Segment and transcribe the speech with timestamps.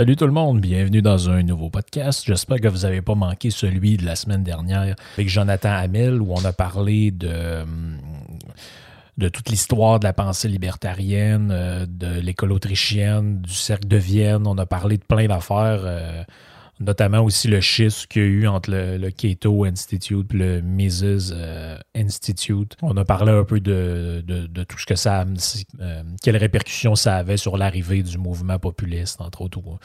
[0.00, 2.24] Salut tout le monde, bienvenue dans un nouveau podcast.
[2.24, 6.32] J'espère que vous n'avez pas manqué celui de la semaine dernière avec Jonathan Hamel où
[6.32, 7.66] on a parlé de,
[9.18, 14.46] de toute l'histoire de la pensée libertarienne, euh, de l'école autrichienne, du cercle de Vienne.
[14.46, 16.24] On a parlé de plein d'affaires, euh,
[16.80, 20.60] notamment aussi le schisme qu'il y a eu entre le, le Cato Institute et le
[20.62, 22.76] Mises euh, Institute.
[22.82, 25.24] On a parlé un peu de, de- de tout ce que ça,
[25.80, 29.78] euh, quelles répercussions ça avait sur l'arrivée du mouvement populiste, entre autres au-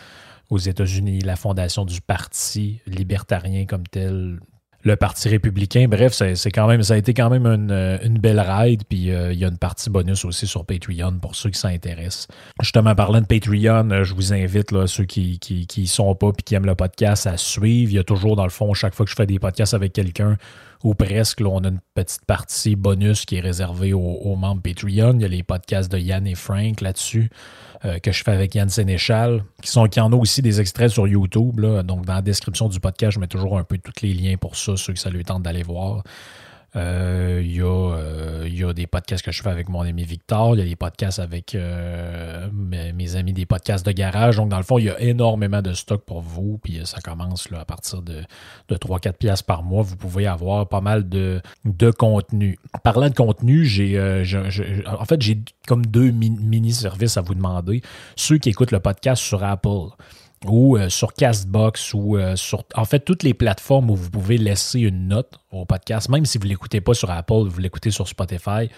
[0.49, 4.39] aux États-Unis, la fondation du parti libertarien comme tel,
[4.85, 5.87] le Parti républicain.
[5.89, 8.83] Bref, c'est quand même, ça a été quand même une, euh, belle ride.
[8.87, 12.27] Puis euh, il y a une partie bonus aussi sur Patreon pour ceux qui s'intéressent.
[12.61, 16.31] Justement, parlant de Patreon, euh, je vous invite, là, ceux qui, qui, qui sont pas
[16.31, 17.91] puis qui aiment le podcast, à suivre.
[17.91, 19.91] Il y a toujours, dans le fond, chaque fois que je fais des podcasts avec
[19.91, 20.37] quelqu'un,
[20.83, 25.13] ou presque, là, on a une petite partie bonus qui est réservée aux, membres Patreon.
[25.15, 27.29] Il y a les podcasts de Yann et Frank là-dessus.
[27.85, 30.89] euh, que je fais avec Yann Sénéchal, qui sont qui en ont aussi des extraits
[30.89, 31.59] sur YouTube.
[31.59, 34.55] Donc, dans la description du podcast, je mets toujours un peu tous les liens pour
[34.55, 36.03] ça, ceux que ça lui tente d'aller voir.
[36.75, 40.03] Euh, Il y, a, euh, y a des podcasts que je fais avec mon ami
[40.03, 40.55] Victor.
[40.55, 44.37] Il y a des podcasts avec euh, mes, amis des podcasts de garage.
[44.37, 46.59] Donc, dans le fond, il y a énormément de stock pour vous.
[46.63, 48.23] Puis euh, ça commence là, à partir de,
[48.69, 49.83] de 3-4 piastres par mois.
[49.83, 52.57] Vous pouvez avoir pas mal de, de contenu.
[52.83, 54.23] Parlant de contenu, j'ai euh,
[54.99, 57.81] en fait j'ai comme deux mi- mini-services à vous demander.
[58.15, 59.89] Ceux qui écoutent le podcast sur Apple
[60.47, 64.37] ou euh, sur Castbox ou euh, sur en fait toutes les plateformes où vous pouvez
[64.37, 67.91] laisser une note au podcast, même si vous ne l'écoutez pas sur Apple, vous l'écoutez
[67.91, 68.69] sur Spotify,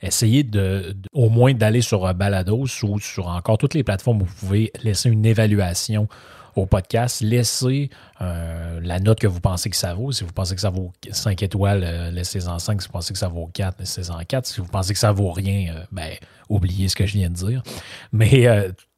[0.00, 4.24] essayez de, au moins d'aller sur euh, Balados ou sur encore toutes les plateformes où
[4.24, 6.08] vous pouvez laisser une évaluation
[6.54, 7.22] au podcast.
[7.22, 7.88] Laissez
[8.20, 10.12] la note que vous pensez que ça vaut.
[10.12, 12.82] Si vous pensez que ça vaut 5 étoiles, laissez-en 5.
[12.82, 14.46] Si vous pensez que ça vaut 4, laissez-en 4.
[14.46, 16.10] Si vous pensez que ça vaut rien, ben,
[16.50, 17.62] oubliez ce que je viens de dire.
[18.12, 18.46] Mais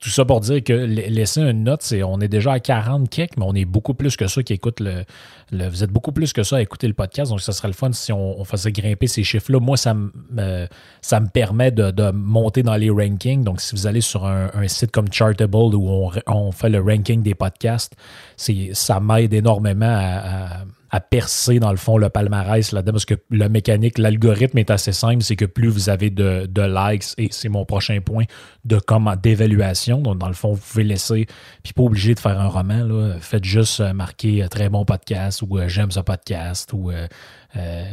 [0.04, 3.08] tout ça pour dire que la- laisser une note, c'est on est déjà à 40
[3.08, 5.06] kicks, mais on est beaucoup plus que ça qui écoute le,
[5.50, 7.30] Vous êtes beaucoup plus que ça à écouter le podcast.
[7.30, 9.60] Donc, ça serait le fun si on, faisait grimper ces chiffres-là.
[9.60, 10.66] Moi, ça me, euh,
[11.00, 13.44] ça me permet de, monter dans les rankings.
[13.44, 17.34] Donc, si vous allez sur un, site comme Chartable où on, fait le ranking des
[17.34, 17.94] podcasts,
[18.36, 20.64] ça m'aide énormément à-
[20.96, 24.92] à percer, dans le fond, le palmarès là-dedans, parce que le mécanique, l'algorithme est assez
[24.92, 28.26] simple, c'est que plus vous avez de, de likes, et c'est mon prochain point,
[28.64, 31.26] de comment d'évaluation, donc dans le fond, vous pouvez laisser,
[31.64, 34.84] puis pas obligé de faire un roman, là, faites juste euh, marquer euh, très bon
[34.84, 36.92] podcast, ou euh, j'aime ce podcast, ou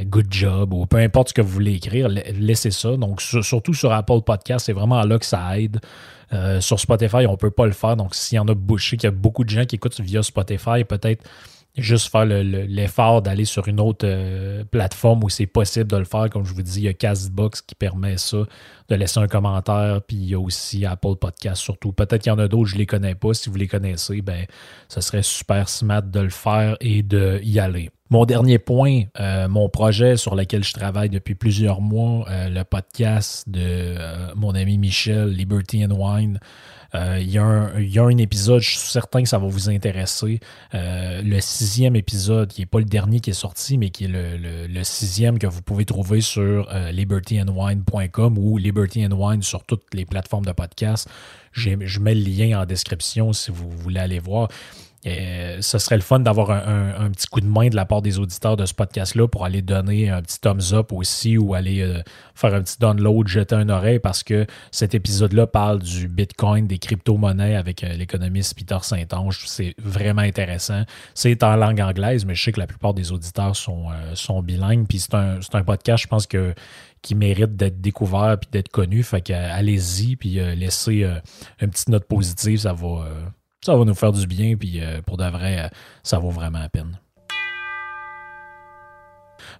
[0.05, 2.97] good job, ou peu importe ce que vous voulez écrire, la- laissez ça.
[2.97, 5.79] Donc, sur- surtout sur Apple Podcast, c'est vraiment là que ça aide.
[6.61, 7.97] Sur Spotify, on peut pas le faire.
[7.97, 10.23] Donc, s'il y en a bouché, qu'il y a beaucoup de gens qui écoutent via
[10.23, 11.23] Spotify, peut-être
[11.77, 15.97] juste faire le- le- l'effort d'aller sur une autre euh, plateforme où c'est possible de
[15.97, 16.29] le faire.
[16.29, 18.39] Comme je vous dis, il y a Castbox qui permet ça,
[18.89, 20.01] de laisser un commentaire.
[20.05, 21.93] Puis il y a aussi Apple Podcast surtout.
[21.93, 23.33] Peut-être qu'il y en a d'autres, je ne les connais pas.
[23.33, 24.45] Si vous les connaissez, ben,
[24.89, 27.89] ce serait super smart de le faire et d'y aller.
[28.09, 32.65] Mon dernier point, euh, mon projet sur lequel je travaille depuis plusieurs mois, euh, le
[32.65, 36.39] podcast de euh, mon ami Michel, Liberty and Wine.
[36.93, 39.37] Euh, Il y, a un- il y a un épisode, je suis certain que ça
[39.37, 40.39] va vous intéresser.
[40.73, 44.07] Euh, le sixième épisode, qui n'est pas le dernier qui est sorti, mais qui est
[44.09, 49.93] le, le- sixième que vous pouvez trouver sur euh, libertyandwine.com ou Liberty Wine sur toutes
[49.93, 51.07] les plateformes de podcast.
[51.53, 54.49] Je mets le lien en description si vous voulez aller voir.
[55.03, 58.19] Et ce serait le fun d'avoir un, petit coup de main de la part des
[58.19, 62.01] auditeurs de ce podcast-là pour aller donner un petit thumbs up aussi ou aller euh,
[62.35, 66.77] faire un petit download, jeter un oreille parce que cet épisode-là parle du Bitcoin, des
[66.77, 69.43] crypto-monnaies avec euh, l'économiste Peter Saint-Onge.
[69.47, 70.83] C'est vraiment intéressant.
[71.15, 74.43] C'est en langue anglaise, mais je sais que la plupart des auditeurs sont, euh, sont
[74.43, 74.85] bilingues.
[74.87, 76.53] Puis c'est un, un, podcast, je pense que
[77.01, 79.01] qui mérite d'être découvert puis d'être connu.
[79.01, 81.03] Fait que allez-y puis laissez
[81.59, 83.07] une petite note positive, ça va
[83.63, 85.67] ça va nous faire du bien, puis euh, pour de vrai, euh,
[86.03, 86.99] ça vaut vraiment la peine.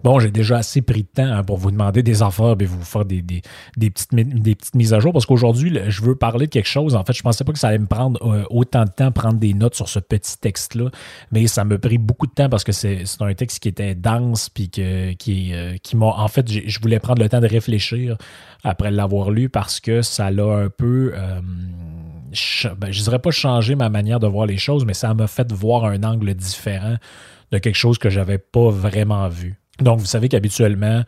[0.04, 2.82] Bon, j'ai déjà assez pris de temps hein, pour vous demander des affaires et vous
[2.82, 6.68] faire des, petites, des petites mises à jour parce qu'aujourd'hui, je veux parler de quelque
[6.68, 6.94] chose.
[6.94, 9.38] En fait, je pensais pas que ça allait me prendre euh, autant de temps prendre
[9.38, 10.90] des notes sur ce petit texte-là,
[11.30, 14.48] mais ça me pris beaucoup de temps parce que c'est un texte qui était dense
[14.48, 15.52] puis que, qui,
[15.82, 16.06] qui m'a.
[16.06, 18.16] En fait, je voulais prendre le temps de réfléchir
[18.64, 21.12] après l'avoir lu parce que ça l'a un peu
[22.76, 25.52] ben, je dirais pas changer ma manière de voir les choses, mais ça m'a fait
[25.52, 26.96] voir un angle différent
[27.50, 29.61] de quelque chose que j'avais pas vraiment vu.
[29.80, 31.02] Donc, vous savez qu'habituellement,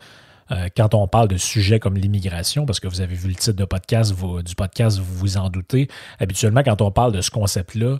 [0.51, 3.57] euh, quand on parle de sujets comme l'immigration, parce que vous avez vu le titre
[3.57, 4.13] de podcast,
[4.43, 5.87] du podcast, vous vous en doutez,
[6.19, 7.97] habituellement, quand on parle de ce concept-là,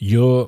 [0.00, 0.46] il y a,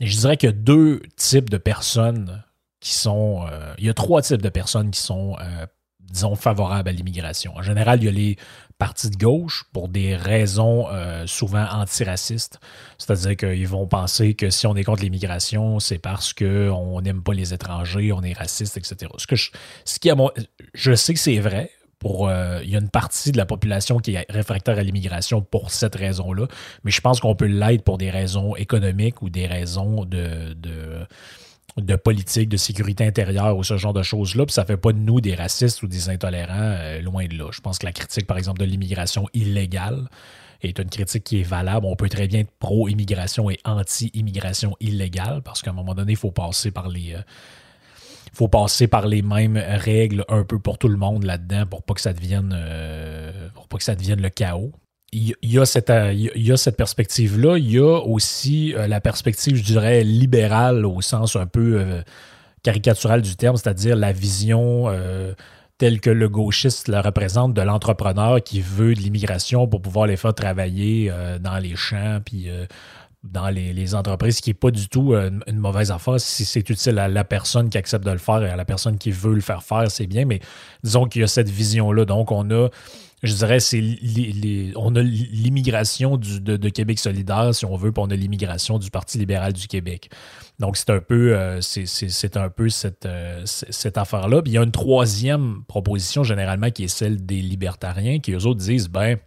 [0.00, 2.42] je dirais qu'il y a deux types de personnes
[2.80, 5.66] qui sont, euh, il y a trois types de personnes qui sont, euh,
[6.00, 7.56] disons, favorables à l'immigration.
[7.56, 8.36] En général, il y a les
[8.78, 12.60] parti de gauche pour des raisons euh, souvent antiracistes.
[12.96, 17.34] C'est-à-dire qu'ils vont penser que si on est contre l'immigration, c'est parce qu'on n'aime pas
[17.34, 19.10] les étrangers, on est raciste, etc.
[19.18, 19.50] Ce, que je,
[19.84, 20.16] ce qui a
[20.74, 21.70] je sais que c'est vrai.
[21.98, 25.42] Pour, euh, il y a une partie de la population qui est réfractaire à l'immigration
[25.42, 26.46] pour cette raison-là,
[26.84, 30.54] mais je pense qu'on peut l'être pour des raisons économiques ou des raisons de
[31.80, 34.46] de politique, de sécurité intérieure ou ce genre de choses-là.
[34.46, 37.50] Puis ça fait pas de nous des racistes ou des intolérants, euh, loin de là.
[37.52, 40.08] Je pense que la critique, par exemple, de l'immigration illégale
[40.62, 41.86] est une critique qui est valable.
[41.86, 46.18] On peut très bien être pro-immigration et anti-immigration illégale parce qu'à un moment donné, il
[46.18, 47.14] faut passer par les.
[47.14, 47.22] Euh,
[49.22, 53.48] mêmes règles un peu pour tout le monde là-dedans pour pas que ça devienne euh,
[53.54, 54.72] pour pas que ça devienne le chaos
[55.12, 57.56] il y, a cette, euh, il cette perspective-là.
[57.56, 62.02] Il y a aussi euh, la perspective, je dirais, libérale au sens un peu euh,
[62.62, 64.86] caricatural du terme, c'est-à-dire la vision
[65.78, 70.16] telle que le gauchiste la représente de l'entrepreneur qui veut de l'immigration pour pouvoir les
[70.16, 72.48] faire travailler dans les champs, puis
[73.22, 76.18] dans les, entreprises, ce qui n'est pas du tout une, mauvaise affaire.
[76.18, 78.98] Si c'est utile à la personne qui accepte de le faire et à la personne
[78.98, 80.24] qui veut le faire faire, c'est bien.
[80.24, 80.40] Mais
[80.82, 82.04] disons qu'il y a cette vision-là.
[82.04, 82.68] Donc, on a
[83.22, 83.82] je dirais, c'est
[84.76, 89.18] on a l'immigration de, Québec solidaire, si on veut, puis on a l'immigration du Parti
[89.18, 90.10] libéral du Québec.
[90.58, 94.42] Donc, c'est un peu, euh, euh, cette affaire-là.
[94.42, 98.46] Puis il y a une troisième proposition, généralement, qui est celle des libertariens, qui eux
[98.46, 99.18] autres disent, ben,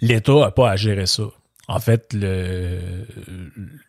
[0.00, 1.24] l'État n'a pas à gérer ça.
[1.72, 3.06] En fait, le,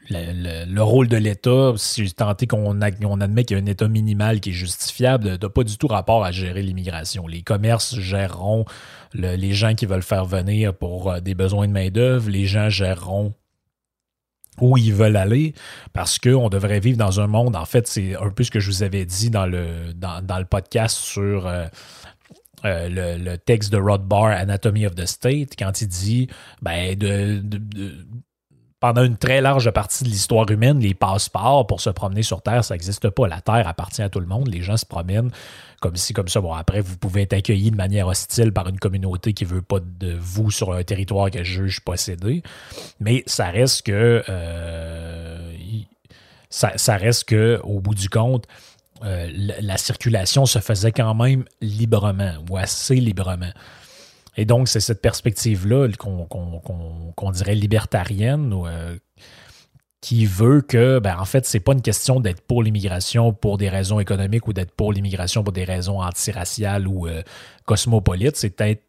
[0.09, 4.39] le, rôle de l'État, si tenté qu'on on admet qu'il y a un État minimal
[4.39, 7.27] qui est justifiable, n'a pas du tout rapport à gérer l'immigration.
[7.27, 8.63] Les commerces géreront
[9.13, 13.33] les gens qui veulent faire venir pour euh, des besoins de main-d'œuvre, les gens géreront
[14.62, 15.53] où ils veulent aller,
[15.91, 18.69] parce qu'on devrait vivre dans un monde, en fait, c'est un peu ce que je
[18.69, 21.65] vous avais dit dans le, dans, le podcast sur euh,
[22.65, 26.27] euh, le, texte de Rod Barr, Anatomy of the State, quand il dit
[26.62, 27.42] ben, de,
[28.83, 32.65] pendant une très large partie de l'histoire humaine, les passeports pour se promener sur Terre,
[32.65, 33.30] ça n'existe pas.
[33.30, 34.50] La Terre appartient à tout le monde.
[34.50, 35.31] Les gens se promènent
[35.80, 36.42] comme ci, comme ça.
[36.42, 39.62] Bon, après, vous pouvez être accueilli de manière hostile par une communauté qui ne veut
[39.62, 42.44] pas de vous sur un territoire qu'elle juge posséder.
[43.00, 44.21] Mais ça reste que.
[44.27, 45.53] Euh,
[46.50, 48.48] ça, ça, reste que, au bout du compte,
[49.03, 49.29] euh,
[49.62, 53.51] la, circulation se faisait quand même librement ou assez librement.
[54.38, 58.98] Et donc, c'est cette perspective-là qu'on dirait libertarienne euh,
[60.01, 63.69] qui veut que, ben, en fait, c'est pas une question d'être pour l'immigration pour des
[63.69, 67.22] raisons économiques ou d'être pour l'immigration pour des raisons antiraciales ou euh,
[67.65, 68.83] cosmopolites, c'est être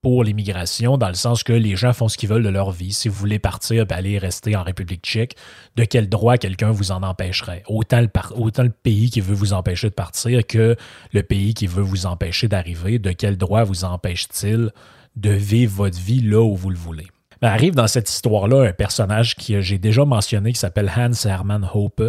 [0.00, 2.92] pour l'immigration, dans le sens que les gens font ce qu'ils veulent de leur vie.
[2.92, 5.36] Si vous voulez partir et aller rester en République tchèque,
[5.76, 7.62] de quel droit quelqu'un vous en empêcherait?
[7.66, 10.76] Autant le, autant le pays qui veut vous empêcher de partir que
[11.12, 14.70] le pays qui veut vous empêcher d'arriver, de quel droit vous empêche-t-il
[15.16, 17.06] de vivre votre vie là où vous le voulez?
[17.46, 22.02] Arrive dans cette histoire-là un personnage que j'ai déjà mentionné qui s'appelle Hans Hermann Hoppe.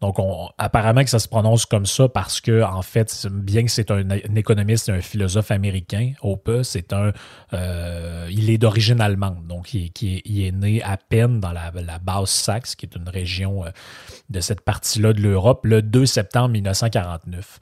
[0.00, 3.70] Donc, on, apparemment que ça se prononce comme ça parce que, en fait, bien que
[3.70, 7.12] c'est un, économiste et un philosophe américain, Hoppe, c'est un,
[7.52, 9.46] euh, il est d'origine allemande.
[9.46, 9.92] Donc, il,
[10.44, 13.70] est né à peine dans la, la Basse-Saxe, qui est une région euh,
[14.30, 17.60] de cette partie-là de l'Europe, le 2 septembre 1949.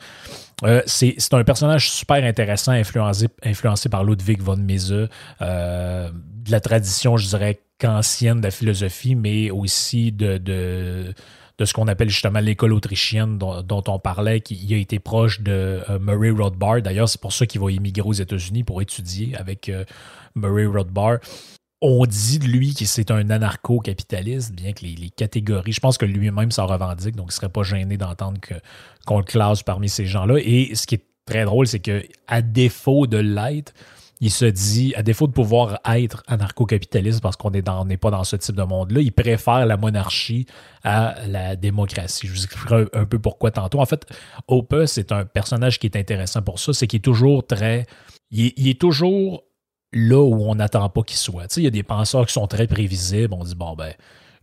[0.65, 5.09] Euh, c'est un personnage super intéressant, influencé, influencé par Ludwig von Mises.
[5.41, 6.11] Euh,
[6.51, 11.15] la tradition, je dirais, qu'ancienne de la philosophie, mais aussi de,
[11.63, 15.99] ce qu'on appelle justement l'école autrichienne dont, on parlait, qui a été proche de euh,
[15.99, 16.83] Murray Rothbard.
[16.83, 19.85] D'ailleurs, c'est pour ça qu'il va immigrer aux États-Unis pour étudier avec euh,
[20.35, 21.19] Murray Rothbard.
[21.83, 26.05] On dit de lui que c'est un anarcho-capitaliste, bien que les, catégories, je pense que
[26.05, 28.39] lui-même s'en revendique, donc il ne serait pas gêné d'entendre
[29.07, 30.37] qu'on le classe parmi ces gens-là.
[30.43, 33.73] Et ce qui est très drôle, c'est que à défaut de l'être,
[34.21, 38.37] il se dit, à défaut de pouvoir être anarcho-capitaliste parce qu'on n'est pas dans ce
[38.37, 40.47] type de monde-là, il préfère la monarchie
[40.85, 42.27] à la démocratie.
[42.27, 43.81] Je vous expliquerai un, peu pourquoi tantôt.
[43.81, 44.05] En fait,
[44.47, 47.87] Ope, c'est un personnage qui est intéressant pour ça, c'est qu'il est toujours très...
[48.31, 49.43] Il est, toujours
[49.93, 51.49] là où on n'attend pas qu'il soit.
[51.49, 53.35] Tu il y a des penseurs qui sont très prévisibles.
[53.35, 53.93] On dit, bon, ben,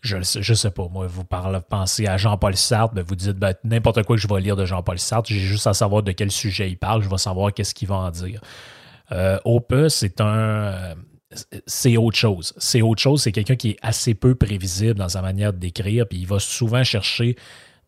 [0.02, 3.54] je ne sais pas, moi, vous parlez, pensez à Jean-Paul Sartre, ben, vous dites ben,
[3.64, 6.32] n'importe quoi que je vais lire de Jean-Paul Sartre, j'ai juste à savoir de quel
[6.32, 8.42] sujet il parle, je vais savoir qu'est-ce qu'il va en dire.
[9.12, 9.40] Euh,
[9.90, 10.96] c'est un.
[11.66, 12.54] C'est autre chose.
[12.58, 13.22] C'est autre chose.
[13.22, 16.84] C'est quelqu'un qui est assez peu prévisible dans sa manière d'écrire, puis il va souvent
[16.84, 17.36] chercher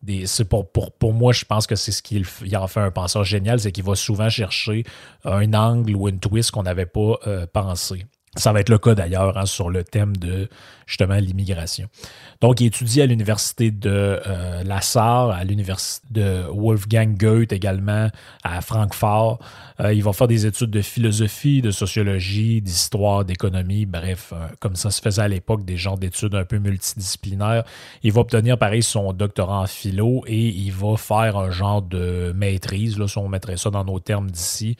[0.02, 0.24] des.
[0.48, 2.24] Pour, pour, pour, moi, je pense que c'est ce qu'il
[2.56, 4.84] en fait un penseur génial, c'est qu'il va souvent chercher
[5.24, 8.06] un angle ou une twist qu'on n'avait pas euh, pensé.
[8.36, 10.48] Ça va être le cas d'ailleurs hein, sur le thème de
[10.86, 11.88] justement l'immigration.
[12.40, 18.08] Donc, il étudie à l'université de euh, La Sarre, à l'université de Wolfgang Goethe également,
[18.44, 19.40] à Francfort.
[19.80, 24.76] Euh, il va faire des études de philosophie, de sociologie, d'histoire, d'économie, bref, euh, comme
[24.76, 27.64] ça se faisait à l'époque, des genres d'études un peu multidisciplinaires.
[28.04, 32.32] Il va obtenir pareil son doctorat en philo et il va faire un genre de
[32.36, 34.76] maîtrise, là, si on mettrait ça dans nos termes d'ici,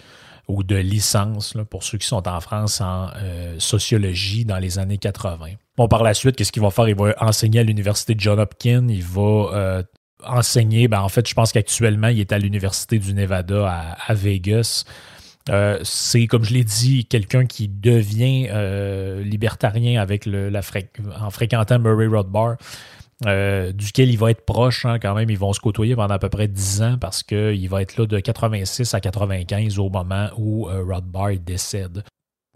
[0.49, 4.99] ou de licence, pour ceux qui sont en France, en euh, sociologie dans les années
[4.99, 5.47] 80.
[5.76, 6.88] Bon, par la suite, qu'est-ce qu'il va faire?
[6.88, 8.87] Il va enseigner à l'université John Hopkins.
[8.88, 9.82] Il va euh,
[10.25, 14.85] enseigner, ben, en fait, je pense qu'actuellement, il est à l'université du Nevada à, Vegas.
[15.49, 18.49] Euh, c'est, comme je l'ai dit, quelqu'un qui devient
[19.25, 20.61] libertarien avec la
[21.20, 22.56] en fréquentant Murray Rothbard.
[23.26, 25.28] Euh, duquel il va être proche hein, quand même.
[25.30, 28.06] Ils vont se côtoyer pendant à peu près 10 ans parce qu'il va être là
[28.06, 32.02] de 86 à 95 au moment où euh, Rothbard décède.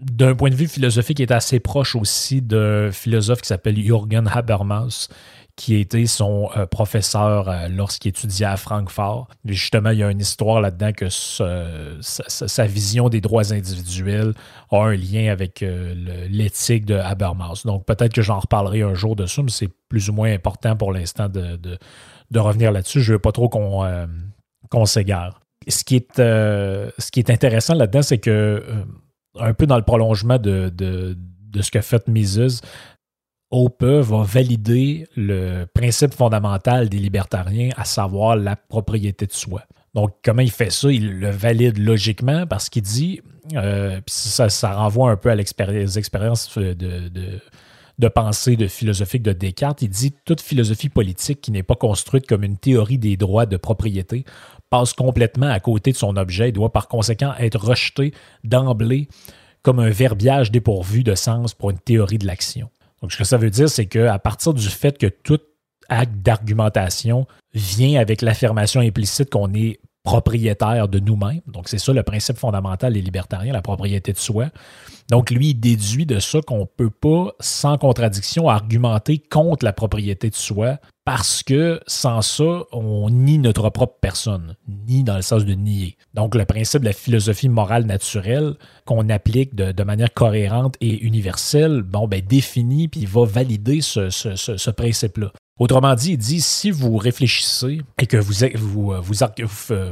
[0.01, 4.27] D'un point de vue philosophique, il est assez proche aussi d'un philosophe qui s'appelle Jürgen
[4.27, 5.09] Habermas,
[5.57, 9.29] qui était son euh, professeur euh, lorsqu'il étudiait à Francfort.
[9.45, 14.35] justement, il y a une histoire là-dedans que sa, vision des droits individuels
[14.71, 15.95] a un lien avec euh,
[16.29, 17.63] l'éthique de Habermas.
[17.65, 20.93] Donc peut-être que j'en reparlerai un jour dessus, mais c'est plus ou moins important pour
[20.93, 21.79] l'instant de,
[22.37, 23.01] revenir là-dessus.
[23.01, 25.41] Je ne veux pas trop qu'on s'égare.
[25.69, 28.65] Ce, qui est, ce qui est intéressant là-dedans, c'est que
[29.39, 31.17] un peu dans le prolongement de, de,
[31.63, 32.61] ce que fait Mises,
[33.51, 39.63] Hope va valider le principe fondamental des libertariens, à savoir la propriété de soi.
[39.95, 40.91] Donc, comment il fait ça?
[40.91, 43.21] Il le valide logiquement parce qu'il dit,
[43.55, 49.83] euh, ça, renvoie un peu à l'expérience de, pensée de philosophique de Descartes.
[49.83, 53.57] Il dit toute philosophie politique qui n'est pas construite comme une théorie des droits de
[53.57, 54.25] propriété
[54.69, 59.07] passe complètement à côté de son objet et doit par conséquent être rejetée d'emblée
[59.63, 62.69] comme un verbiage dépourvu de sens pour une théorie de l'action.
[63.05, 65.39] Donc, ce que ça veut dire, c'est qu'à partir du fait que tout
[65.91, 71.41] acte d'argumentation vient avec l'affirmation implicite qu'on est propriétaire de nous-mêmes.
[71.47, 74.51] Donc, c'est ça le principe fondamental des libertariens, la propriété de soi.
[75.11, 79.73] Donc, lui, il déduit de ça qu'on ne peut pas, sans contradiction, argumenter contre la
[79.73, 85.23] propriété de soi parce que sans ça, on nie notre propre personne, nie dans le
[85.23, 85.97] sens de nier.
[86.15, 88.55] Donc le principe de la philosophie morale naturelle
[88.87, 95.31] qu'on applique de, manière cohérente et universelle, bon, ben définit puis va valider ce, principe-là.
[95.59, 99.15] Autrement dit, il dit si vous réfléchissez et que vous, vous, vous,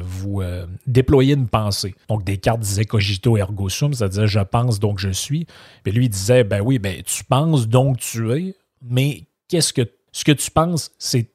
[0.03, 4.99] vous, euh, déployez une pensée, donc Descartes disait cogito ergo sum, c'est-à-dire je pense donc
[4.99, 5.47] je suis,
[5.85, 9.89] puis lui il disait ben oui, ben tu penses donc tu es, mais qu'est-ce que
[10.15, 11.27] ce que tu penses, c'est,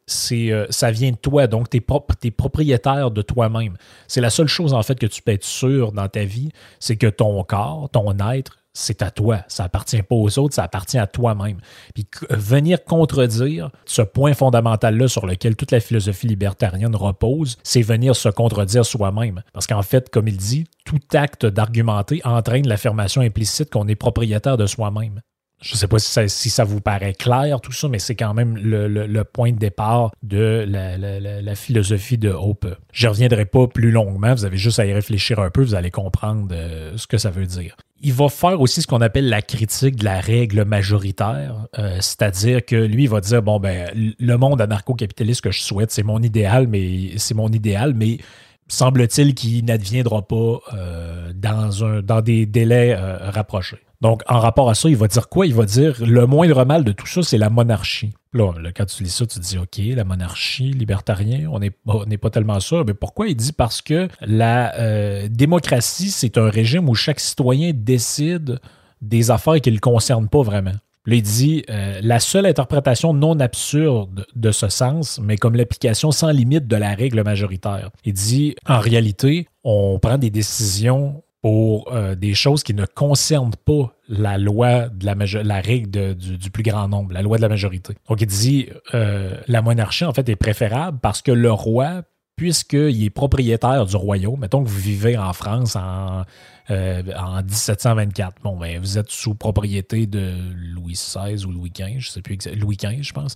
[0.51, 1.47] euh, ça vient de toi.
[1.47, 3.75] Donc, tu es, propriétaire de toi-même.
[4.07, 6.95] C'est la seule chose, en fait, que tu peux être sûr dans ta vie, c'est
[6.95, 9.39] que ton corps, ton être, c'est à toi.
[9.47, 11.57] Ça appartient pas aux autres, ça appartient à toi-même.
[11.95, 18.15] Puis venir contredire ce point fondamental-là sur lequel toute la philosophie libertarienne repose, c'est venir
[18.15, 19.41] se contredire soi-même.
[19.53, 24.57] Parce qu'en fait, comme il dit, tout acte d'argumenter entraîne l'affirmation implicite qu'on est propriétaire
[24.57, 25.21] de soi-même.
[25.59, 28.57] Je ne sais pas si ça, vous paraît clair, tout ça, mais c'est quand même
[28.57, 32.67] le, point de départ de la, philosophie de Hope.
[32.91, 35.73] Je ne reviendrai pas plus longuement, vous avez juste à y réfléchir un peu, vous
[35.73, 37.75] allez comprendre euh, ce que ça veut dire.
[38.01, 42.63] Il va faire aussi ce qu'on appelle la critique de la règle majoritaire, euh, c'est-à-dire
[42.63, 46.21] que lui, il va dire, bon, ben, le monde anarcho-capitaliste que je souhaite, c'est mon
[46.21, 48.19] idéal, mais c'est mon idéal, mais
[48.67, 53.79] semble-t-il qu'il n'adviendra pas euh, dans, des délais rapprochés.
[54.01, 55.47] Donc, en rapport à ça, il va dire quoi?
[55.47, 58.13] Il va dire le moindre mal de tout ça, c'est la monarchie.
[58.33, 62.29] Là, quand tu lis ça, tu te dis OK, la monarchie, libertarien, on n'est pas
[62.29, 62.85] tellement sûr.
[62.85, 63.27] Mais pourquoi?
[63.27, 63.51] Il dit?
[63.51, 68.59] Parce que la euh, démocratie, c'est un régime où chaque citoyen décide
[69.01, 70.73] des affaires qui ne le concernent pas vraiment.
[71.07, 76.11] Là, il dit euh, la seule interprétation non absurde de ce sens, mais comme l'application
[76.11, 77.91] sans limite de la règle majoritaire.
[78.03, 83.55] Il dit en réalité, on prend des décisions pour euh, des choses qui ne concernent
[83.63, 87.47] pas la loi de la, la règle du, plus grand nombre, la loi de la
[87.47, 87.93] majorité.
[88.09, 92.01] Donc il dit euh, la monarchie en fait est préférable parce que le roi
[92.35, 96.23] puisqu'il est propriétaire du royaume, mettons que vous vivez en France en,
[96.69, 101.99] euh, en 1724, bon, ben, vous êtes sous propriété de Louis XVI ou Louis XV,
[101.99, 103.35] je sais plus exactement, Louis XV, je pense.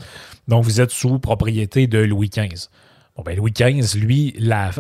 [0.50, 2.68] Donc, vous êtes sous propriété de Louis XV.
[3.24, 4.72] Ben, Louis XV, lui, la,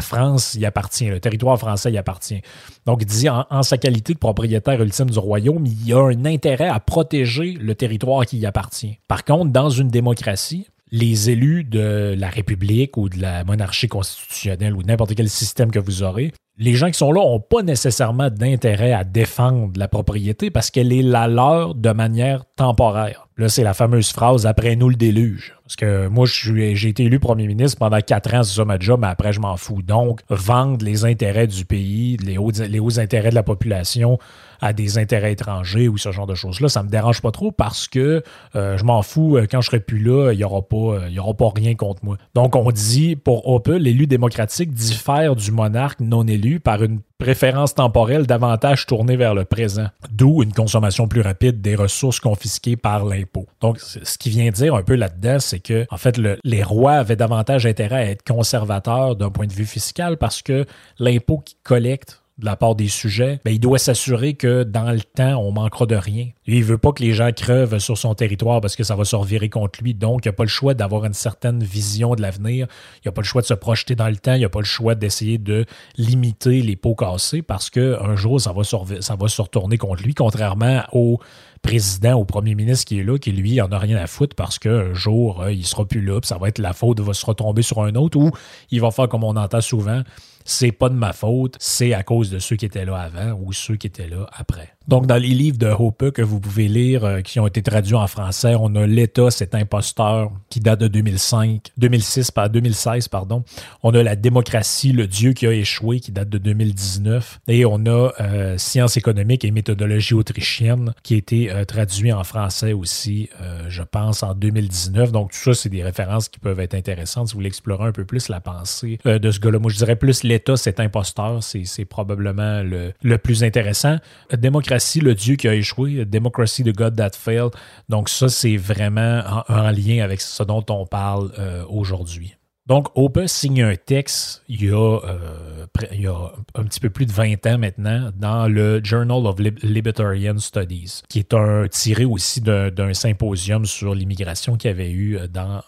[0.00, 2.42] France y appartient, le territoire français y appartient.
[2.84, 6.24] Donc, il dit, en, en, sa qualité de propriétaire ultime du royaume, il a un
[6.26, 8.98] intérêt à protéger le territoire qui y appartient.
[9.08, 14.74] Par contre, dans une démocratie, les élus de la République ou de la monarchie constitutionnelle
[14.74, 18.30] ou n'importe quel système que vous aurez, les gens qui sont là n'ont pas nécessairement
[18.30, 23.27] d'intérêt à défendre la propriété parce qu'elle est la leur de manière temporaire.
[23.38, 25.54] Là, c'est la fameuse phrase après nous le déluge.
[25.62, 28.98] Parce que moi, j'ai été élu premier ministre pendant quatre ans, c'est ça ma job,
[29.00, 29.80] mais après, je m'en fous.
[29.80, 34.18] Donc, vendre les intérêts du pays, les hauts, intérêts de la population,
[34.60, 37.86] à des intérêts étrangers ou ce genre de choses-là, ça me dérange pas trop parce
[37.86, 38.24] que
[38.56, 41.34] euh, je m'en fous, euh, quand je serai plus là, il n'y aura, euh, aura
[41.34, 42.16] pas rien contre moi.
[42.34, 47.74] Donc, on dit, pour Opel, l'élu démocratique diffère du monarque non élu par une préférence
[47.74, 53.04] temporelle davantage tournée vers le présent, d'où une consommation plus rapide des ressources confisquées par
[53.04, 53.46] l'impôt.
[53.60, 57.16] Donc, ce qui vient dire un peu là-dedans, c'est que, en fait, les rois avaient
[57.16, 60.64] davantage intérêt à être conservateurs d'un point de vue fiscal parce que
[61.00, 65.00] l'impôt qu'ils collectent de la part des sujets, ben, il doit s'assurer que dans le
[65.00, 66.28] temps, on manquera de rien.
[66.46, 69.04] Il il veut pas que les gens crevent sur son territoire parce que ça va
[69.04, 69.94] se revirer contre lui.
[69.94, 72.66] Donc, il n'a pas le choix d'avoir une certaine vision de l'avenir.
[73.04, 74.34] Il n'a pas le choix de se projeter dans le temps.
[74.34, 75.64] Il n'a pas le choix d'essayer de
[75.96, 81.20] limiter les pots cassés parce qu'un jour, ça va, se retourner contre lui, contrairement au
[81.62, 84.58] président, au premier ministre qui est là, qui lui, en a rien à foutre parce
[84.58, 87.26] qu'un jour, euh, il sera plus là, puis ça va être la faute va se
[87.26, 88.30] retomber sur un autre ou
[88.70, 90.02] il va faire comme on entend souvent
[90.48, 93.52] c'est pas de ma faute, c'est à cause de ceux qui étaient là avant ou
[93.52, 94.77] ceux qui étaient là après.
[94.88, 97.94] Donc, dans les livres de Hope que vous pouvez lire, euh, qui ont été traduits
[97.94, 103.44] en français, on a L'État, cet imposteur, qui date de 2005, 2006, pas 2016, pardon.
[103.82, 107.40] On a La démocratie, le Dieu qui a échoué, qui date de 2019.
[107.48, 112.24] Et on a euh, Sciences économiques et méthodologie autrichienne, qui a été euh, traduit en
[112.24, 113.28] français aussi,
[113.68, 115.12] je pense, en 2019.
[115.12, 117.92] Donc, tout ça, c'est des références qui peuvent être intéressantes si vous voulez explorer un
[117.92, 119.58] peu plus la pensée de ce gars-là.
[119.58, 123.98] Moi, je dirais plus L'État, cet imposteur, c'est probablement le, le plus intéressant.
[124.32, 127.52] Démocratie le Dieu qui a échoué, Democracy, the God that failed.
[127.88, 132.34] Donc ça, c'est vraiment en, lien avec ce dont on parle euh, aujourd'hui.
[132.66, 136.90] Donc, Ope signe un texte il y, a, euh, il y, a, un petit peu
[136.90, 142.04] plus de 20 ans maintenant dans le Journal of Libertarian Studies, qui est un tiré
[142.04, 145.62] aussi d'un symposium sur l'immigration qu'il y avait eu euh, dans,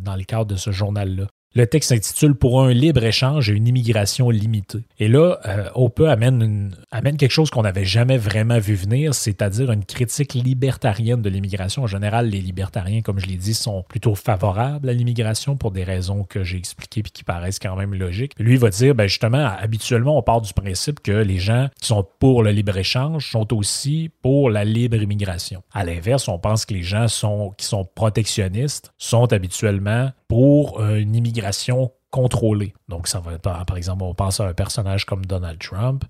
[0.00, 1.26] dans le cadre de ce journal-là.
[1.56, 4.84] Le texte s'intitule Pour un libre échange et une immigration limitée.
[4.98, 10.34] Et là, euh, amène, quelque chose qu'on n'avait jamais vraiment vu venir, c'est-à-dire une critique
[10.34, 11.84] libertarienne de l'immigration.
[11.84, 15.82] En général, les libertariens, comme je l'ai dit, sont plutôt favorables à l'immigration pour des
[15.82, 18.32] raisons que j'ai expliquées et qui paraissent quand même logiques.
[18.38, 22.06] Lui, va dire, ben justement, habituellement, on part du principe que les gens qui sont
[22.18, 25.62] pour le libre-échange sont aussi pour la libre immigration.
[25.72, 27.06] À l'inverse, on pense que les gens
[27.56, 32.74] qui sont protectionnistes sont habituellement pour euh, une immigration contrôlée.
[32.88, 36.04] Donc, ça va par exemple, on pense à un personnage comme Donald Trump,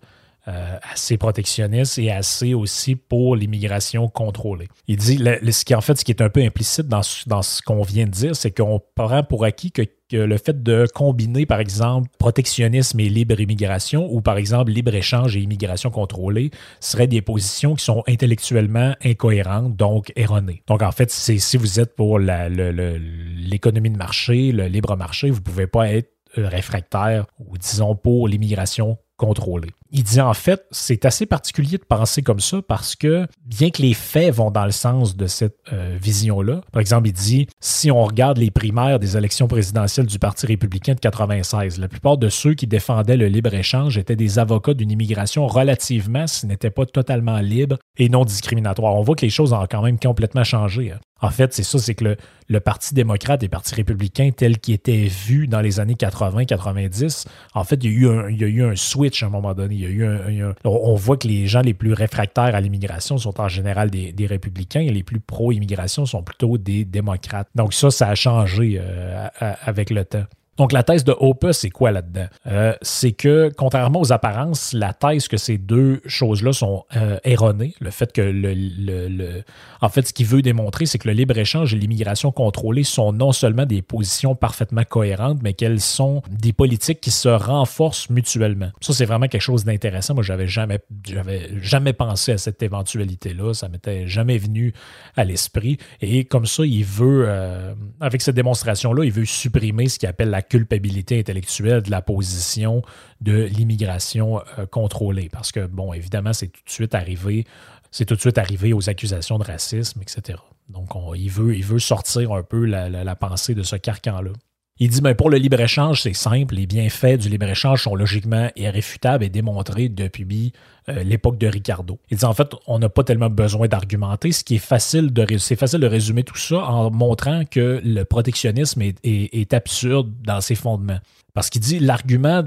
[0.49, 4.69] euh, assez protectionniste et assez aussi pour l'immigration contrôlée.
[4.87, 7.83] Il dit, ce qui en fait, ce qui est un peu implicite dans, ce qu'on
[7.83, 9.83] vient de dire, c'est qu'on prend pour acquis que,
[10.13, 15.41] le fait de combiner, par exemple, protectionnisme et libre immigration, ou par exemple libre-échange et
[15.41, 20.63] immigration contrôlée, seraient des positions qui sont intellectuellement incohérentes, donc erronées.
[20.69, 25.41] Donc en fait, c'est si vous êtes pour l'économie de marché, le libre marché, vous
[25.41, 29.71] ne pouvez pas être euh, réfractaire ou disons pour l'immigration contrôlée.
[29.91, 33.83] Il dit en fait, c'est assez particulier de penser comme ça parce que bien que
[33.83, 37.91] les faits vont dans le sens de cette euh, vision-là, par exemple, il dit si
[37.91, 42.29] on regarde les primaires des élections présidentielles du Parti républicain de 96, la plupart de
[42.29, 47.39] ceux qui défendaient le libre-échange étaient des avocats d'une immigration relativement, si n'était pas totalement
[47.39, 48.95] libre et non discriminatoire.
[48.95, 50.93] On voit que les choses ont quand même complètement changé.
[50.93, 50.99] Hein.
[51.21, 52.17] En fait, c'est ça, c'est que
[52.49, 57.27] le, Parti démocrate et le Parti républicain tel qu'il était vu dans les années 80-90,
[57.55, 59.31] en fait, il y, a eu un, il y a eu un switch à un
[59.31, 59.75] moment donné.
[59.75, 60.05] Il y a eu
[60.43, 64.27] un, on voit que les gens les plus réfractaires à l'immigration sont en général des,
[64.27, 67.49] républicains et les plus pro-immigration sont plutôt des démocrates.
[67.55, 70.25] Donc ça, ça a changé euh, avec le temps.
[70.57, 72.27] Donc, la thèse de Hoppe, c'est quoi là-dedans?
[72.47, 77.75] Euh, c'est que, contrairement aux apparences, la thèse que ces deux choses-là sont euh, erronées,
[77.81, 79.43] le fait que le, le,
[79.81, 83.33] En fait, ce qu'il veut démontrer, c'est que le libre-échange et l'immigration contrôlée sont non
[83.33, 88.71] seulement des positions parfaitement cohérentes, mais qu'elles sont des politiques qui se renforcent mutuellement.
[88.81, 90.15] Ça, c'est vraiment quelque chose d'intéressant.
[90.15, 93.55] Moi, j'avais jamais, j'avais jamais pensé à cette éventualité-là.
[93.55, 94.73] Ça m'était jamais venu
[95.17, 95.79] à l'esprit.
[96.01, 100.31] Et comme ça, il veut, euh, avec cette démonstration-là, il veut supprimer ce qu'il appelle
[100.31, 102.83] la culpabilité intellectuelle de la position
[103.21, 105.29] de l'immigration euh, contrôlée.
[105.31, 107.45] Parce que, bon, évidemment, c'est tout de suite arrivé,
[107.91, 110.39] c'est tout de suite arrivé aux accusations de racisme, etc.
[110.69, 114.33] Donc, il, veut, il veut sortir un peu la, pensée de ce carcan-là.
[114.79, 116.55] Il dit, mais ben, pour le libre-échange, c'est simple.
[116.55, 120.53] Les bienfaits du libre-échange sont logiquement irréfutables et démontrés depuis
[120.91, 121.99] euh, l'époque de Ricardo.
[122.11, 124.33] Il dit, en fait, on n'a pas tellement besoin d'argumenter.
[124.33, 128.05] Ce qui est facile de, c'est facile de résumer tout ça en montrant que le
[128.05, 131.01] protectionnisme est absurde dans ses fondements.
[131.37, 132.45] Parce qu'il dit l'argument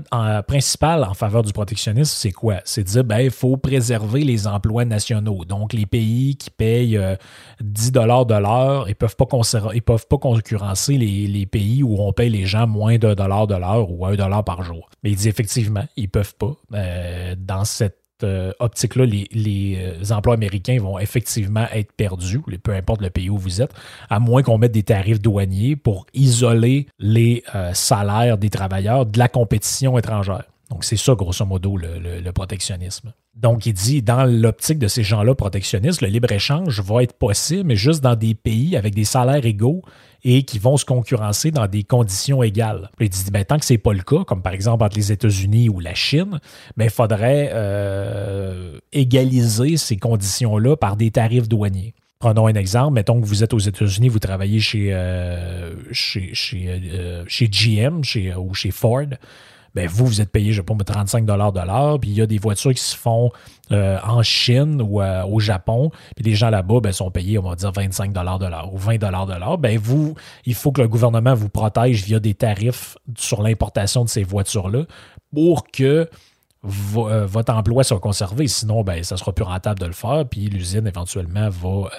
[0.48, 2.56] principal en faveur du protectionnisme, c'est quoi?
[2.66, 5.46] C'est de dire ben, il faut préserver les emplois nationaux.
[5.46, 7.00] Donc, les pays qui payent
[7.62, 12.32] 10 euh, dollars de l'heure, ils ne peuvent, pas concurrencer les, pays où on paye
[12.32, 14.90] les gens moins d'un dollar de l'heure ou un dollar par jour.
[15.04, 16.56] Mais il dit effectivement, ils ne peuvent pas.
[16.74, 17.99] Euh, dans cette
[18.60, 23.62] optique-là, les, euh, emplois américains vont effectivement être perdus, peu importe le pays où vous
[23.62, 23.74] êtes,
[24.10, 29.18] à moins qu'on mette des tarifs douaniers pour isoler les euh, salaires des travailleurs de
[29.18, 30.44] la compétition étrangère.
[30.70, 33.12] Donc, c'est ça, grosso modo, le, protectionnisme.
[33.36, 37.76] Donc, il dit, dans l'optique de ces gens-là protectionnistes, le libre-échange va être possible, mais
[37.76, 39.82] juste dans des pays avec des salaires égaux
[40.24, 42.90] et qui vont se concurrencer dans des conditions égales.
[43.00, 45.12] Il dit, ben, tant que ce n'est pas le cas, comme par exemple entre les
[45.12, 46.40] États-Unis ou la Chine,
[46.78, 51.94] ben, il faudrait euh, égaliser ces conditions-là par des tarifs douaniers.
[52.20, 52.96] Prenons un exemple.
[52.96, 58.02] Mettons que vous êtes aux États-Unis, vous travaillez chez, euh, chez, chez, euh, GM
[58.38, 59.08] ou chez Ford
[59.76, 62.22] ben vous, vous êtes payé, je ne sais pas, 35 de l'heure, puis il y
[62.22, 63.32] a des voitures qui se font
[63.72, 67.50] euh, en Chine ou euh, au Japon, puis les gens là-bas ben, sont payés, on
[67.50, 69.58] va dire, 25 de l'heure ou 20 de l'heure.
[69.58, 74.10] Ben vous, il faut que le gouvernement vous protège via des tarifs sur l'importation de
[74.10, 74.86] ces voitures-là
[75.34, 76.10] pour que
[76.66, 78.48] euh, votre emploi soit conservé.
[78.48, 81.90] Sinon, ben, ça sera plus rentable de le faire, puis l'usine éventuellement va,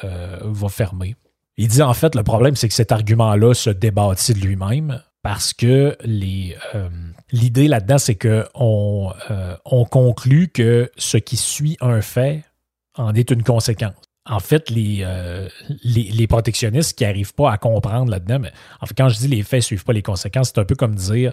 [0.42, 1.14] va fermer.
[1.56, 5.52] Il dit en fait, le problème, c'est que cet argument-là se débattit de lui-même parce
[5.52, 6.88] que les, euh,
[7.30, 12.44] l'idée là-dedans, c'est qu'on euh, on conclut que ce qui suit un fait
[12.96, 14.09] en est une conséquence.
[14.30, 15.48] En fait, les, euh,
[15.82, 19.42] les, protectionnistes qui n'arrivent pas à comprendre là-dedans, mais en fait, quand je dis les
[19.42, 21.32] faits ne suivent pas les conséquences, c'est un peu comme dire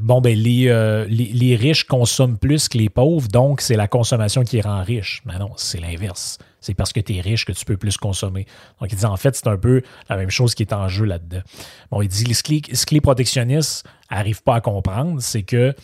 [0.00, 4.60] bon, ben les, les, riches consomment plus que les pauvres, donc c'est la consommation qui
[4.60, 5.22] rend riche.
[5.26, 8.46] Mais non, c'est l'inverse c'est parce que tu es riche que tu peux plus consommer.
[8.80, 11.04] Donc, il dit en fait, c'est un peu la même chose qui est en jeu
[11.04, 11.42] là-dedans.
[11.90, 15.74] Bon, il dit ce que les protectionnistes n'arrivent pas à comprendre, c'est que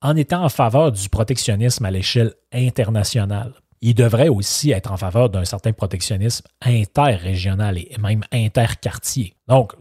[0.00, 5.30] en étant en faveur du protectionnisme à l'échelle internationale, il devrait aussi être en faveur
[5.30, 9.34] d'un certain protectionnisme interrégional et même interquartier.
[9.48, 9.72] Donc,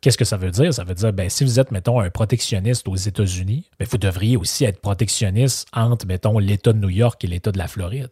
[0.00, 0.72] qu'est-ce que ça veut dire?
[0.72, 4.36] Ça veut dire, ben, si vous êtes, mettons, un protectionniste aux États-Unis, ben, vous devriez
[4.36, 8.10] aussi être protectionniste entre, mettons, l'État de New York et l'État de la Floride.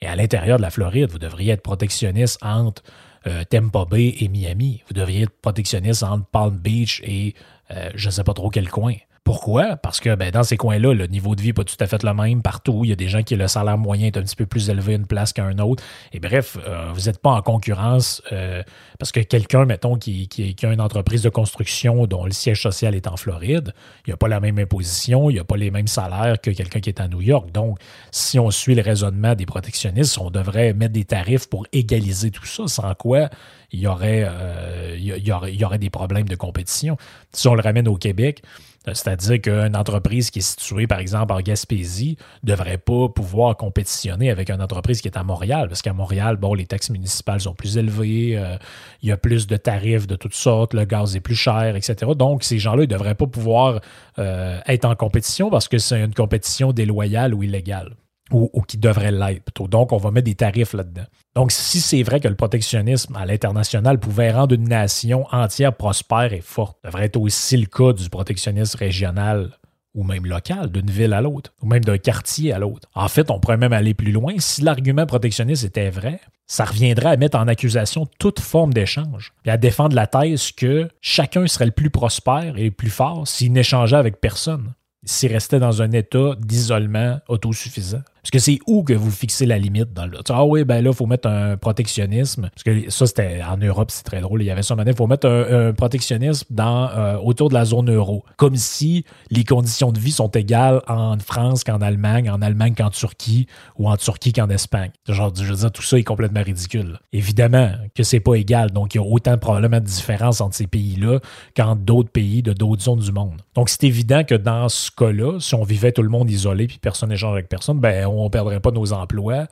[0.00, 2.82] Et à l'intérieur de la Floride, vous devriez être protectionniste entre
[3.26, 4.82] euh, Tampa Bay et Miami.
[4.86, 7.34] Vous devriez être protectionniste entre Palm Beach et
[7.70, 8.94] euh, je ne sais pas trop quel coin.
[9.24, 9.76] Pourquoi?
[9.78, 12.02] Parce que ben, dans ces coins-là, le niveau de vie n'est pas tout à fait
[12.02, 12.82] le même partout.
[12.84, 14.92] Il y a des gens qui le salaire moyen est un petit peu plus élevé
[14.94, 15.82] une place qu'un autre.
[16.12, 18.62] Et bref, euh, vous n'êtes pas en concurrence euh,
[18.98, 22.94] parce que quelqu'un, mettons, qui, qui, a une entreprise de construction dont le siège social
[22.94, 23.72] est en Floride,
[24.06, 26.90] il n'a pas la même imposition, il n'a pas les mêmes salaires que quelqu'un qui
[26.90, 27.50] est à New York.
[27.50, 27.78] Donc,
[28.10, 32.44] si on suit le raisonnement des protectionnistes, on devrait mettre des tarifs pour égaliser tout
[32.44, 33.30] ça, sans quoi
[33.74, 36.96] il y aurait, euh, il y aurait, il y aurait des problèmes de compétition.
[37.32, 38.42] Si on le ramène au Québec,
[38.86, 44.30] c'est-à-dire qu'une entreprise qui est située, par exemple, en Gaspésie, ne devrait pas pouvoir compétitionner
[44.30, 47.54] avec une entreprise qui est à Montréal, parce qu'à Montréal, bon, les taxes municipales sont
[47.54, 48.56] plus élevées, euh,
[49.02, 52.12] il y a plus de tarifs de toutes sortes, le gaz est plus cher, etc.
[52.16, 53.80] Donc, ces gens-là, ils ne devraient pas pouvoir
[54.18, 57.94] euh, être en compétition parce que c'est une compétition déloyale ou illégale
[58.34, 59.68] ou, qui devrait l'être plutôt.
[59.68, 61.04] Donc, on va mettre des tarifs là-dedans.
[61.34, 66.32] Donc, si c'est vrai que le protectionnisme à l'international pouvait rendre une nation entière prospère
[66.32, 69.50] et forte, devrait être aussi le cas du protectionnisme régional
[69.94, 72.88] ou même local, d'une ville à l'autre, ou même d'un quartier à l'autre.
[72.94, 74.34] En fait, on pourrait même aller plus loin.
[74.38, 79.50] Si l'argument protectionniste était vrai, ça reviendrait à mettre en accusation toute forme d'échange et
[79.50, 83.52] à défendre la thèse que chacun serait le plus prospère et le plus fort s'il
[83.52, 84.74] n'échangeait avec personne.
[85.06, 88.02] s'ils restaient dans un état d'isolement autosuffisant.
[88.24, 90.18] Parce que c'est où que vous fixez la limite dans le.
[90.30, 92.48] Ah oui, ben là, il faut mettre un protectionnisme.
[92.54, 94.42] Parce que ça, c'était en Europe, c'est très drôle.
[94.42, 97.94] Il y avait ça il faut mettre un, protectionnisme dans, euh, autour de la zone
[97.94, 98.24] euro.
[98.38, 102.88] Comme si les conditions de vie sont égales en France qu'en Allemagne, en Allemagne qu'en
[102.88, 103.46] Turquie,
[103.78, 104.90] ou en Turquie qu'en Espagne.
[105.06, 106.98] Genre, je veux dire, tout ça est complètement ridicule.
[107.12, 108.70] Évidemment que c'est pas égal.
[108.70, 111.18] Donc, il y a autant de probablement de différences entre ces pays-là
[111.54, 113.42] qu'entre d'autres pays de d'autres zones du monde.
[113.54, 116.78] Donc, c'est évident que dans ce cas-là, si on vivait tout le monde isolé puis
[116.80, 119.46] personne n'échange avec personne, ben, on ne perdrait pas nos emplois,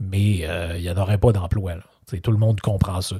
[0.00, 1.74] mais euh, il n'y en aurait pas d'emplois.
[2.22, 3.16] Tout le monde comprend ça.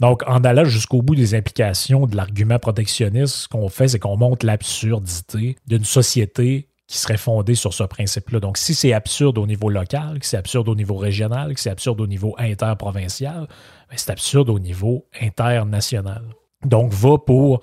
[0.00, 4.16] Donc, en allant jusqu'au bout des implications de l'argument protectionniste, ce qu'on fait, c'est qu'on
[4.16, 8.40] montre l'absurdité d'une société qui serait fondée sur ce principe-là.
[8.40, 11.70] Donc, si c'est absurde au niveau local, que c'est absurde au niveau régional, que c'est
[11.70, 13.46] absurde au niveau interprovincial,
[13.88, 16.22] ben, c'est absurde au niveau international.
[16.64, 17.60] Donc, va pour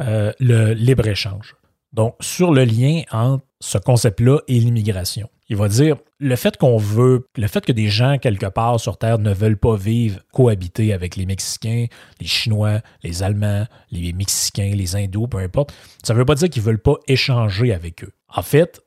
[0.00, 1.54] euh, le libre-échange.
[1.92, 5.28] Donc, sur le lien entre ce concept-là et l'immigration.
[5.48, 8.96] Il va dire le fait qu'on veut, le fait que des gens quelque part sur
[8.96, 11.86] Terre ne veulent pas vivre, cohabiter avec les Mexicains,
[12.20, 16.48] les Chinois, les Allemands, les Mexicains, les Hindous, peu importe, ça ne veut pas dire
[16.48, 18.12] qu'ils ne veulent pas échanger avec eux.
[18.28, 18.80] En fait,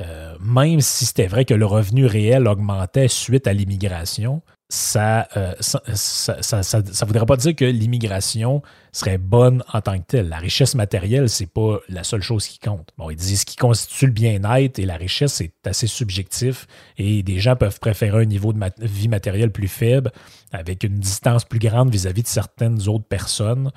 [0.00, 5.40] euh, même si c'était vrai que le revenu réel augmentait suite à l'immigration, ça ne
[5.40, 10.28] euh, ça, voudrait pas dire que l'immigration serait bonne en tant que telle.
[10.28, 12.90] La richesse matérielle, c'est pas la seule chose qui compte.
[12.98, 16.66] Bon, ils disent ce qui constitue le bien-être et la richesse, c'est assez subjectif
[16.98, 20.10] et des gens peuvent préférer un niveau de vie matérielle plus faible
[20.50, 23.70] avec une distance plus grande vis-à-vis de certaines autres personnes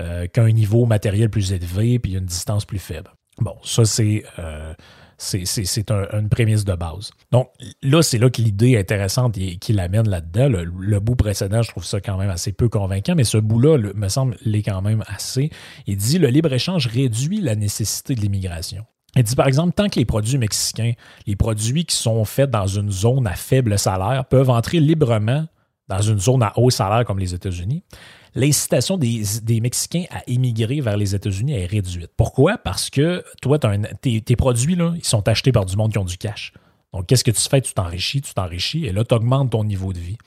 [0.00, 3.10] euh, qu'un niveau matériel plus élevé puis une distance plus faible.
[3.38, 4.74] Bon, ça, c'est euh,
[5.18, 7.10] c'est une prémisse de base.
[7.32, 7.48] Donc
[7.82, 10.48] là, c'est là que l'idée est intéressante et qu'il amène là-dedans.
[10.48, 14.08] Le, bout précédent, je trouve ça quand même assez peu convaincant, mais ce bout-là me
[14.08, 15.50] semble l'est quand même assez.
[15.86, 18.84] Il dit le libre-échange réduit la nécessité de l'immigration.
[19.16, 20.92] Il dit par exemple, tant que les produits mexicains,
[21.26, 25.46] les produits qui sont faits dans une zone à faible salaire, peuvent entrer librement
[25.88, 27.82] dans une zone à haut salaire comme les États-Unis,
[28.36, 32.10] l'incitation des, Mexicains à émigrer vers les États-Unis est réduite.
[32.16, 32.58] Pourquoi?
[32.58, 36.18] Parce que toi, tes, produits, là, ils sont achetés par du monde qui ont du
[36.18, 36.52] cash.
[36.92, 37.60] Donc, qu'est-ce que tu fais?
[37.60, 40.18] Tu t'enrichis, tu t'enrichis, et là, tu augmentes ton niveau de vie.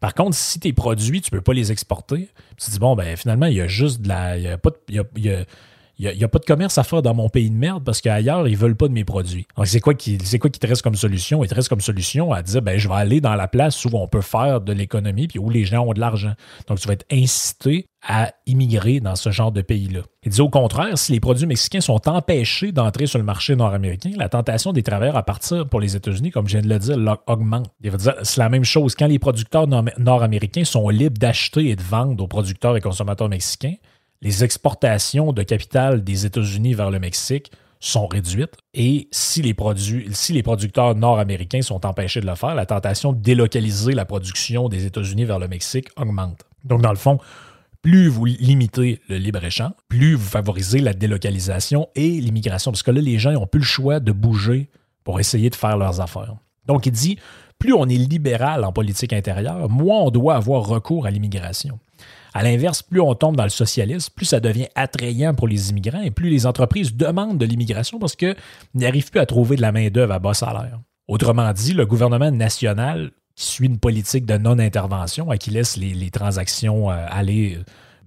[0.00, 2.94] Par contre, si tes produits, tu ne peux pas les exporter, tu te dis, bon,
[2.94, 4.36] ben finalement, il y a juste de la.
[4.36, 5.46] Il y a pas il
[5.98, 8.52] n'y a, pas de commerce à faire dans mon pays de merde parce qu'ailleurs, ils
[8.52, 9.46] ne veulent pas de mes produits.
[9.56, 11.42] Donc, c'est quoi, qui, c'est quoi qui te reste comme solution?
[11.42, 13.90] Il te reste comme solution à dire, ben, je vais aller dans la place où
[13.94, 16.34] on peut faire de l'économie puis où les gens ont de l'argent.
[16.66, 20.02] Donc, tu vas être incité à immigrer dans ce genre de pays-là.
[20.22, 24.10] Il dit au contraire, si les produits mexicains sont empêchés d'entrer sur le marché nord-américain,
[24.16, 27.18] la tentation des travailleurs à partir pour les États-Unis, comme je viens de le dire,
[27.26, 27.70] augmente.
[27.82, 28.94] Il c'est la même chose.
[28.94, 33.74] Quand les producteurs nord-américains sont libres d'acheter et de vendre aux producteurs et consommateurs mexicains,
[34.22, 40.08] les exportations de capital des États-Unis vers le Mexique sont réduites et si les, produits,
[40.12, 44.68] si les producteurs nord-américains sont empêchés de le faire, la tentation de délocaliser la production
[44.68, 46.44] des États-Unis vers le Mexique augmente.
[46.64, 47.18] Donc, dans le fond,
[47.82, 53.00] plus vous limitez le libre-échange, plus vous favorisez la délocalisation et l'immigration, parce que là,
[53.00, 54.70] les gens n'ont plus le choix de bouger
[55.04, 56.34] pour essayer de faire leurs affaires.
[56.66, 57.18] Donc, il dit,
[57.58, 61.78] plus on est libéral en politique intérieure, moins on doit avoir recours à l'immigration.
[62.36, 66.02] À l'inverse, plus on tombe dans le socialisme, plus ça devient attrayant pour les immigrants
[66.02, 68.36] et plus les entreprises demandent de l'immigration parce qu'ils
[68.74, 70.78] n'arrivent plus à trouver de la main-d'œuvre à bas salaire.
[71.08, 76.10] Autrement dit, le gouvernement national qui suit une politique de non-intervention et qui laisse les,
[76.10, 77.58] transactions euh, aller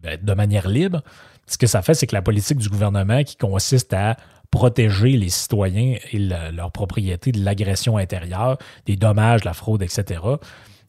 [0.03, 1.01] ben, de manière libre,
[1.47, 4.15] ce que ça fait, c'est que la politique du gouvernement qui consiste à
[4.51, 10.21] protéger les citoyens et leur propriété de l'agression intérieure, des dommages, la fraude, etc.,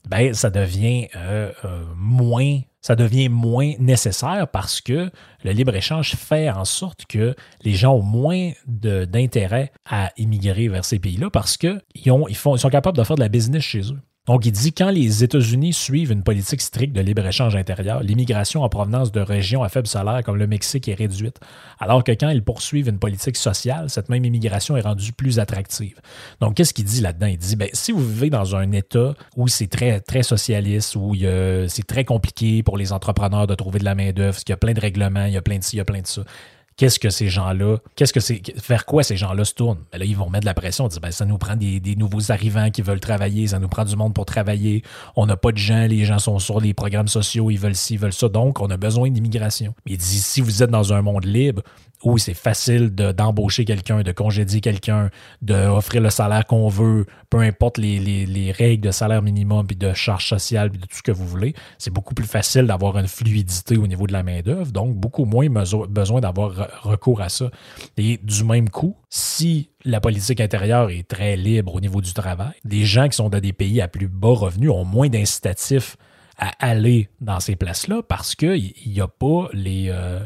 [0.06, 5.10] ben, ça devient euh, euh, moins ça devient moins nécessaire parce que
[5.44, 10.98] le libre-échange fait en sorte que les gens ont moins d'intérêt à immigrer vers ces
[10.98, 14.00] pays-là parce qu'ils ils, ils sont capables de faire de la business chez eux.
[14.30, 18.68] Donc, il dit quand les États-Unis suivent une politique stricte de libre-échange intérieur, l'immigration en
[18.68, 21.40] provenance de régions à faible salaire comme le Mexique est réduite,
[21.80, 26.00] alors que quand ils poursuivent une politique sociale, cette même immigration est rendue plus attractive.
[26.40, 27.26] Donc, qu'est-ce qu'il dit là-dedans?
[27.26, 31.12] Il dit, ben, si vous vivez dans un État où c'est très, très socialiste, où
[31.66, 34.74] c'est très compliqué pour les entrepreneurs de trouver de la main-d'œuvre, qu'il y a plein
[34.74, 36.22] de règlements, il y a plein de ci, il y a plein de ça,
[36.76, 39.84] qu'est-ce que ces gens-là, qu'est-ce que c'est, vers quoi ces gens-là se tournent?
[39.92, 42.32] Ben là, ils vont mettre de la pression, dire, ben, ça nous prend des, nouveaux
[42.32, 44.82] arrivants qui veulent travailler, ça nous prend du monde pour travailler,
[45.16, 47.94] on n'a pas de gens, les gens sont sur les programmes sociaux, ils veulent ci,
[47.94, 49.74] ils veulent ça, donc on a besoin d'immigration.
[49.86, 51.62] Il dit, si vous êtes dans un monde libre,
[52.02, 55.10] où c'est facile d'embaucher quelqu'un, de congédier quelqu'un,
[55.42, 60.28] d'offrir le salaire qu'on veut, peu importe les, règles de salaire minimum, puis de charges
[60.28, 63.76] sociales, puis de tout ce que vous voulez, c'est beaucoup plus facile d'avoir une fluidité
[63.76, 67.50] au niveau de la main-d'œuvre, donc beaucoup moins besoin d'avoir recours à ça.
[67.96, 72.52] Et du même coup, si la politique intérieure est très libre au niveau du travail,
[72.64, 75.96] des gens qui sont dans des pays à plus bas revenus ont moins d'incitatifs
[76.38, 79.88] à aller dans ces places-là parce qu'il n'y a pas les...
[79.90, 80.20] Euh,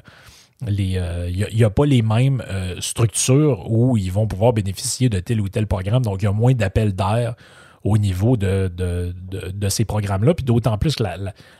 [0.67, 5.41] il n'y a, pas les mêmes euh, structures où ils vont pouvoir bénéficier de tel
[5.41, 6.03] ou tel programme.
[6.03, 7.35] Donc, il y a moins d'appels d'air
[7.83, 10.33] au niveau de, de, ces programmes-là.
[10.35, 11.17] Puis d'autant plus que la,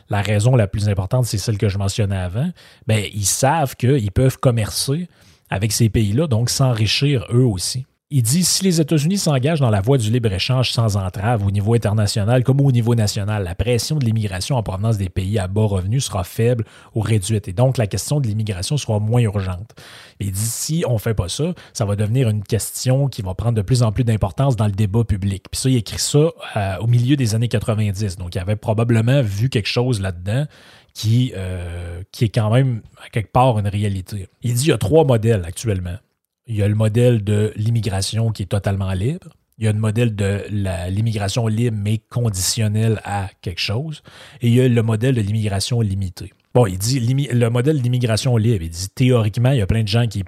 [0.09, 2.49] la, raison la plus importante, c'est celle que je mentionnais avant.
[2.87, 5.07] Bien, ils savent qu'ils peuvent commercer
[5.49, 7.85] avec ces pays-là, donc s'enrichir eux aussi.
[8.11, 11.73] Il dit si les États-Unis s'engagent dans la voie du libre-échange sans entrave au niveau
[11.73, 15.65] international comme au niveau national, la pression de l'immigration en provenance des pays à bas
[15.65, 19.71] revenus sera faible ou réduite et donc la question de l'immigration sera moins urgente.
[20.19, 23.33] Il dit si on ne fait pas ça, ça va devenir une question qui va
[23.33, 25.47] prendre de plus en plus d'importance dans le débat public.
[25.49, 28.17] Puis ça, il écrit ça euh, au milieu des années 90.
[28.17, 30.45] Donc il avait probablement vu quelque chose là-dedans
[30.93, 34.27] qui, euh, qui est quand même à quelque part une réalité.
[34.43, 35.97] Il dit qu'il y a trois modèles actuellement.
[36.47, 39.29] Il y a le modèle de l'immigration qui est totalement libre.
[39.57, 40.43] Il y a le modèle de
[40.89, 44.03] l'immigration libre mais conditionnelle à quelque chose.
[44.41, 46.33] Et il y a le modèle de l'immigration limitée.
[46.53, 48.63] Bon, il dit le modèle d'immigration libre.
[48.63, 50.23] Il dit théoriquement, il y a plein de gens qui,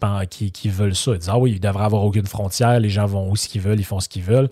[0.69, 1.11] veulent ça.
[1.11, 3.61] Ils disent Ah oui, il devrait avoir aucune frontière, les gens vont où ce qu'ils
[3.61, 4.49] veulent, ils font ce qu'ils veulent.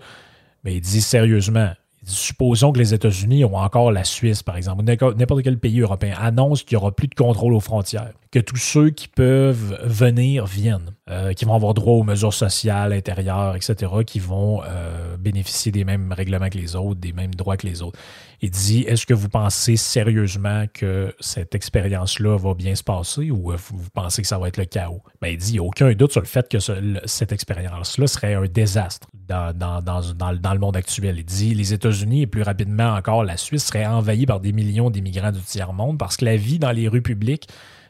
[0.62, 1.70] Mais il dit sérieusement,
[2.04, 6.14] supposons que les États-Unis ont encore la Suisse, par exemple, ou n'importe quel pays européen,
[6.18, 10.44] annonce qu'il n'y aura plus de contrôle aux frontières, que tous ceux qui peuvent venir
[10.44, 15.72] viennent, euh, qui vont avoir droit aux mesures sociales intérieures, etc., qui vont euh, bénéficier
[15.72, 17.98] des mêmes règlements que les autres, des mêmes droits que les autres.
[18.42, 23.52] Il dit, est-ce que vous pensez sérieusement que cette expérience-là va bien se passer ou
[23.52, 25.00] euh, vous pensez que ça va être le chaos?
[25.22, 26.58] Ben, il dit, il n'y a aucun doute sur le fait que
[27.06, 31.20] cette expérience-là serait un désastre dans, dans, dans, dans, le monde actuel.
[31.20, 34.90] Il dit, les États-Unis et plus rapidement encore la Suisse seraient envahis par des millions
[34.90, 37.48] d'immigrants du tiers-monde parce que la vie dans les rues publiques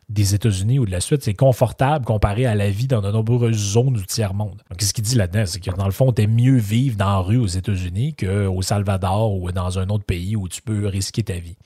[0.09, 3.57] des États-Unis ou de la Suisse, c'est confortable comparé à la vie dans de nombreuses
[3.57, 4.63] zones du tiers-monde.
[4.71, 7.19] Donc, ce qu'il dit là-dedans, c'est que dans le fond, t'es mieux vivre dans la
[7.19, 11.35] rue aux États-Unis qu'au Salvador ou dans un autre pays où tu peux risquer ta
[11.35, 11.57] vie.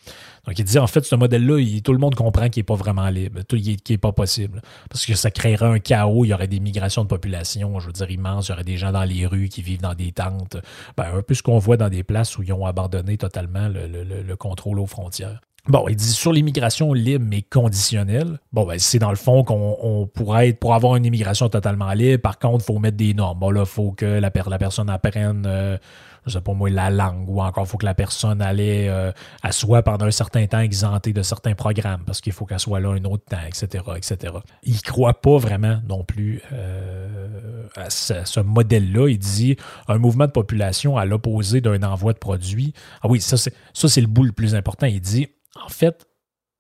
[0.47, 3.11] Donc, il dit, en fait, ce modèle-là, tout le monde comprend qu'il n'est pas vraiment
[3.11, 4.63] libre, qu'il n'est pas possible.
[4.89, 7.93] Parce que ça créerait un chaos, il y aurait des migrations de population, je veux
[7.93, 10.57] dire, immenses, il y aurait des gens dans les rues qui vivent dans des tentes.
[10.97, 14.35] Ben, un peu ce qu'on voit dans des places où ils ont abandonné totalement le
[14.37, 15.41] contrôle aux frontières.
[15.71, 18.41] Bon, il dit sur l'immigration libre mais conditionnelle.
[18.53, 22.21] Bon, ben, c'est dans le fond qu'on pourrait être pour avoir une immigration totalement libre.
[22.21, 23.39] Par contre, il faut mettre des normes.
[23.39, 25.79] Bon, là, il faut que la, personne apprenne, euh,
[26.27, 29.13] je sais pas moi, la langue ou encore il faut que la personne allait, euh,
[29.45, 32.81] à soit pendant un certain temps exemptée de certains programmes parce qu'il faut qu'elle soit
[32.81, 34.35] là un autre temps, etc., etc.
[34.65, 39.07] Il croit pas vraiment non plus euh, à ce, ce modèle-là.
[39.09, 39.57] Il dit
[39.87, 42.75] un mouvement de population à l'opposé d'un envoi de produits.
[43.03, 44.89] Ah oui, ça, c'est le bout le plus important.
[44.89, 46.07] Il dit en fait,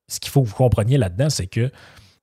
[0.08, 1.70] ce qu'il faut que vous compreniez là-dedans, c'est que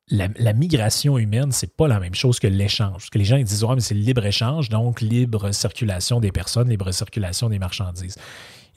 [0.09, 2.93] la, migration humaine, c'est pas la même chose que l'échange.
[2.93, 6.31] Parce que les gens ils disent, ouais, mais c'est le libre-échange, donc libre circulation des
[6.31, 8.15] personnes, libre circulation des marchandises.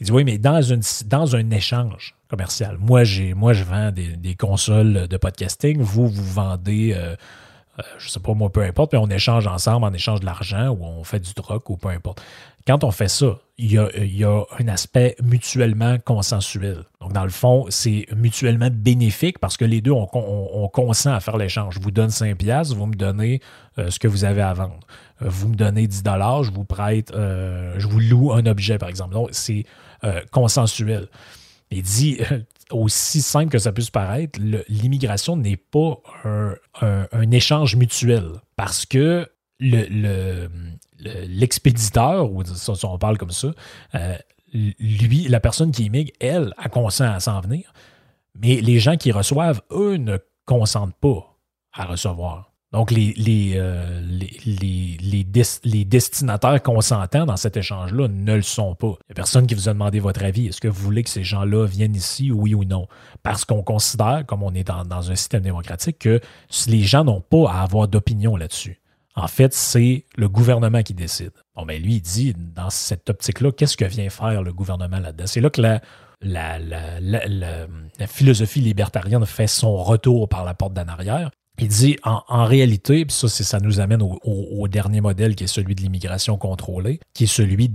[0.01, 3.03] Il dit, oui, mais dans, un échange commercial, moi,
[3.37, 7.15] moi je vends des, consoles de podcasting, vous, vous vendez, euh,
[7.79, 10.71] euh, je sais pas moi, peu importe, mais on échange ensemble en échange de l'argent
[10.71, 12.23] ou on fait du troc ou peu importe.
[12.67, 16.85] Quand on fait ça, il y a, un aspect mutuellement consensuel.
[17.01, 21.21] Donc, dans le fond, c'est mutuellement bénéfique parce que les deux, on, on, consent à
[21.21, 21.75] faire l'échange.
[21.75, 23.41] Je vous donne 5 piastres, vous me donnez
[23.79, 24.81] euh, ce que vous avez à vendre.
[25.23, 28.79] Euh, vous me donnez 10 dollars, je vous prête, euh, je vous loue un objet,
[28.79, 29.15] par exemple.
[29.15, 29.65] Donc, c'est
[30.31, 31.09] consensuel.
[31.71, 32.19] Il dit,
[32.71, 40.49] aussi simple que ça puisse paraître, l'immigration n'est pas un, échange mutuel parce que le,
[41.01, 43.49] l'expéditeur, ou si on parle comme ça,
[43.95, 44.17] euh,
[44.53, 47.73] lui, la personne qui immigre, elle, a consent à s'en venir,
[48.35, 51.37] mais les gens qui reçoivent, eux, ne consentent pas
[51.73, 52.51] à recevoir.
[52.73, 54.01] Donc, les, les, euh,
[55.65, 58.95] les, destinataires consentants dans cet échange-là ne le sont pas.
[59.01, 60.47] Il n'y a personne qui vous a demandé votre avis.
[60.47, 62.87] Est-ce que vous voulez que ces gens-là viennent ici, oui ou non?
[63.25, 66.21] Parce qu'on considère, comme on est dans un système démocratique, que
[66.69, 68.80] les gens n'ont pas à avoir d'opinion là-dessus.
[69.21, 71.33] En fait, c'est le gouvernement qui décide.
[71.55, 75.27] Bon, ben, lui, il dit, dans cette optique-là, qu'est-ce que vient faire le gouvernement là-dedans?
[75.27, 75.81] C'est là que la,
[78.07, 81.31] philosophie libertarienne fait son retour par la porte d'en arrière.
[81.59, 85.75] Il dit, en, réalité, puis ça, ça nous amène au, dernier modèle qui est celui
[85.75, 87.69] de l'immigration contrôlée, qui est celui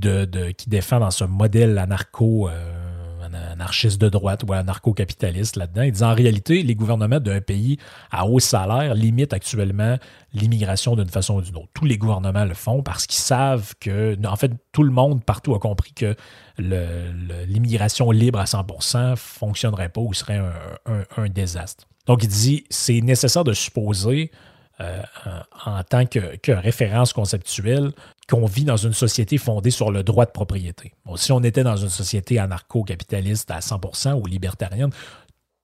[0.58, 2.49] qui défend dans ce modèle anarcho...
[2.49, 2.84] Euh,
[3.34, 5.84] anarchiste de droite ou anarcho-capitaliste là-dedans.
[5.84, 7.78] Il dit en réalité, les gouvernements d'un pays
[8.11, 9.97] à haut salaire limitent actuellement
[10.34, 11.69] l'immigration d'une façon ou d'une autre.
[11.73, 15.55] Tous les gouvernements le font parce qu'ils savent que, en fait, tout le monde partout
[15.55, 16.15] a compris que
[16.57, 20.41] l'immigration libre à 100% ne fonctionnerait pas ou serait
[21.17, 21.86] un, désastre.
[22.05, 24.32] Donc il dit, c'est nécessaire de supposer
[24.82, 25.01] euh,
[25.65, 26.19] en tant que,
[26.51, 27.91] référence conceptuelle
[28.28, 30.93] qu'on vit dans une société fondée sur le droit de propriété.
[31.15, 34.89] si on était dans une société anarcho-capitaliste à 100% ou libertarienne,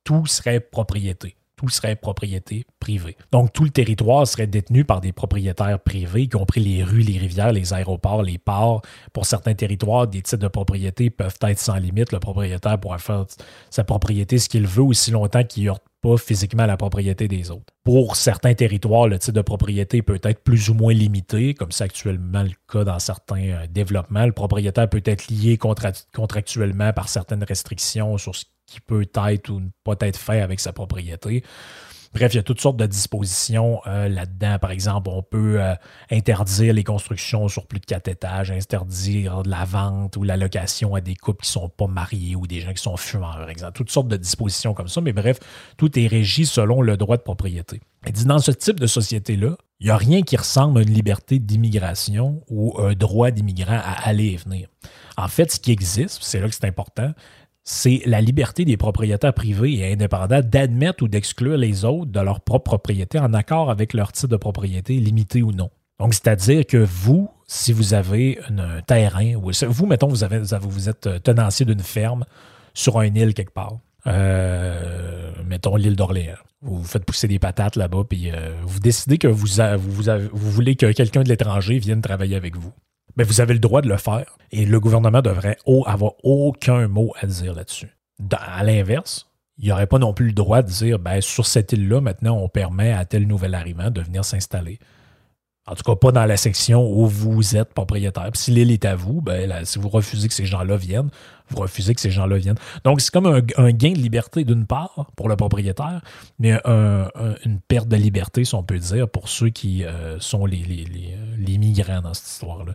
[0.04, 3.16] tout serait propriété tout serait propriété privée.
[3.32, 7.20] Donc, tout le territoire serait détenu par des propriétaires privés, y compris les rues, les
[7.20, 8.82] rivières, les aéroports, les ports.
[9.14, 12.12] Pour certains territoires, des titres de propriété peuvent être sans limite.
[12.14, 13.26] Le propriétaire pourra faire
[13.70, 17.74] sa propriété ce qu'il veut aussi longtemps qu'il heurte pas physiquement la propriété des autres.
[17.84, 21.84] Pour certains territoires, le titre de propriété peut être plus ou moins limité, comme c'est
[21.84, 24.26] actuellement le cas dans certains euh, développements.
[24.26, 29.60] Le propriétaire peut être lié contractuellement par certaines restrictions sur ce qui peut être ou
[29.60, 31.44] ne pas être fait avec sa propriété.
[32.14, 34.58] Bref, il y a toutes sortes de dispositions euh, là-dedans.
[34.60, 35.74] Par exemple, on peut euh,
[36.10, 41.00] interdire les constructions sur plus de quatre étages, interdire la vente ou la location à
[41.00, 43.74] des couples qui ne sont pas mariés ou des gens qui sont fumeurs, par exemple.
[43.74, 45.00] Toutes sortes de dispositions comme ça.
[45.00, 45.40] Mais bref,
[45.78, 47.80] tout est régi selon le droit de propriété.
[48.06, 50.94] Il dit dans ce type de société-là, il n'y a rien qui ressemble à une
[50.94, 54.68] liberté d'immigration ou un droit d'immigrant à aller et venir.
[55.18, 57.14] En fait, ce qui existe, c'est là que c'est important,
[57.64, 62.42] c'est la liberté des propriétaires privés et indépendants d'admettre ou d'exclure les autres de leur
[62.42, 65.70] propre propriété en accord avec leur type de propriété, limité ou non.
[66.00, 70.90] Donc, c'est-à-dire que vous, si vous avez un terrain, ou vous, mettons, vous, avez, vous
[70.90, 72.26] êtes tenancier d'une ferme
[72.74, 76.38] sur une île quelque part, euh, mettons l'île d'Orléans.
[76.64, 81.22] Vous faites pousser des patates là-bas, puis euh, vous décidez que vous voulez que quelqu'un
[81.22, 82.74] de l'étranger vienne travailler avec vous
[83.16, 87.14] mais vous avez le droit de le faire et le gouvernement devrait avoir aucun mot
[87.20, 87.96] à dire là-dessus.
[88.32, 91.72] À l'inverse, il n'y aurait pas non plus le droit de dire ben, sur cette
[91.72, 94.80] île-là, maintenant, on permet à tel nouvel arrivant de venir s'installer.
[95.68, 98.32] En tout cas, pas dans la section où vous êtes propriétaire.
[98.34, 101.12] si l'île est à vous, ben, si vous refusez que ces gens-là viennent,
[101.52, 102.60] vous refusez que ces gens-là viennent.
[102.84, 106.02] Donc, c'est comme un, gain de liberté d'une part pour le propriétaire,
[106.40, 106.54] mais
[107.46, 111.58] une perte de liberté, si on peut dire, pour ceux qui euh, sont les, les,
[111.58, 112.74] migrants dans cette histoire-là.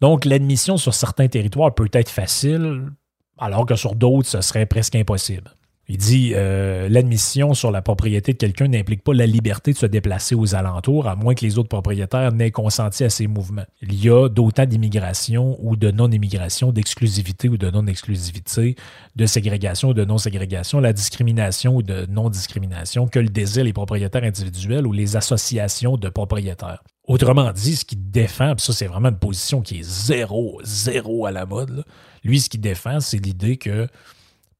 [0.00, 2.90] Donc, l'admission sur certains territoires peut être facile,
[3.38, 5.50] alors que sur d'autres, ce serait presque impossible.
[5.92, 9.86] Il dit euh, l'admission sur la propriété de quelqu'un n'implique pas la liberté de se
[9.86, 13.64] déplacer aux alentours, à moins que les autres propriétaires n'aient consenti à ces mouvements.
[13.82, 18.76] Il y a d'autant d'immigration ou de non-immigration, d'exclusivité ou de non-exclusivité,
[19.16, 24.22] de ségrégation ou de non-ségrégation, la discrimination ou de non-discrimination que le désir les propriétaires
[24.22, 26.84] individuels ou les associations de propriétaires.
[27.08, 31.26] Autrement dit, ce qu'il défend, puis ça c'est vraiment une position qui est zéro, zéro
[31.26, 31.84] à la mode,
[32.22, 33.88] lui ce qu'il défend, c'est l'idée que,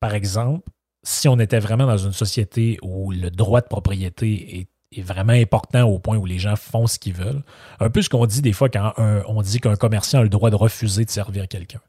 [0.00, 0.68] par exemple,
[1.02, 4.66] si on était vraiment dans une société où le droit de propriété est,
[5.02, 7.42] vraiment important au point où les gens font ce qu'ils veulent,
[7.78, 10.50] un peu ce qu'on dit des fois quand on dit qu'un commerçant a le droit
[10.50, 11.80] de refuser de servir quelqu'un.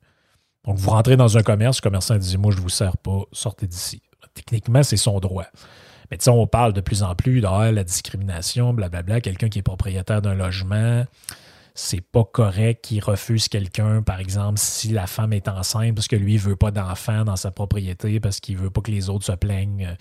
[0.65, 3.23] Donc, vous rentrez dans un commerce, le commerçant dit Moi, je ne vous sers pas,
[3.31, 4.01] sortez d'ici.
[4.33, 5.47] Techniquement, c'est son droit.
[6.09, 9.21] Mais tu sais, on parle de plus en plus de ah, la discrimination, blablabla.
[9.21, 11.05] Quelqu'un qui est propriétaire d'un logement,
[11.73, 16.15] c'est pas correct qu'il refuse quelqu'un, par exemple, si la femme est enceinte parce que
[16.15, 19.25] lui, il veut pas d'enfant dans sa propriété, parce qu'il veut pas que les autres
[19.25, 19.95] se plaignent, euh,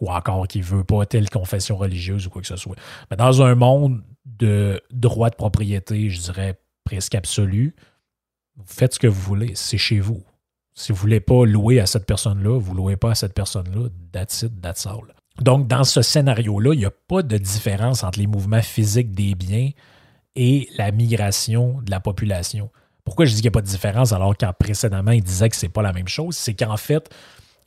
[0.00, 2.76] ou encore qu'il veut pas telle confession religieuse ou quoi que ce soit.
[3.10, 7.74] Mais dans un monde de droit de propriété, je dirais presque absolu,
[8.56, 10.22] vous faites ce que vous voulez, c'est chez vous.
[10.74, 14.42] Si vous voulez pas louer à cette personne-là, vous louez pas à cette personne-là, that's
[14.42, 15.14] it, that's all.
[15.40, 19.34] Donc, dans ce scénario-là, il n'y a pas de différence entre les mouvements physiques des
[19.34, 19.70] biens
[20.36, 22.70] et la migration de la population.
[23.04, 25.56] Pourquoi je dis qu'il n'y a pas de différence alors qu'en précédemment, il disait que
[25.56, 26.36] ce n'est pas la même chose?
[26.36, 27.10] C'est qu'en fait,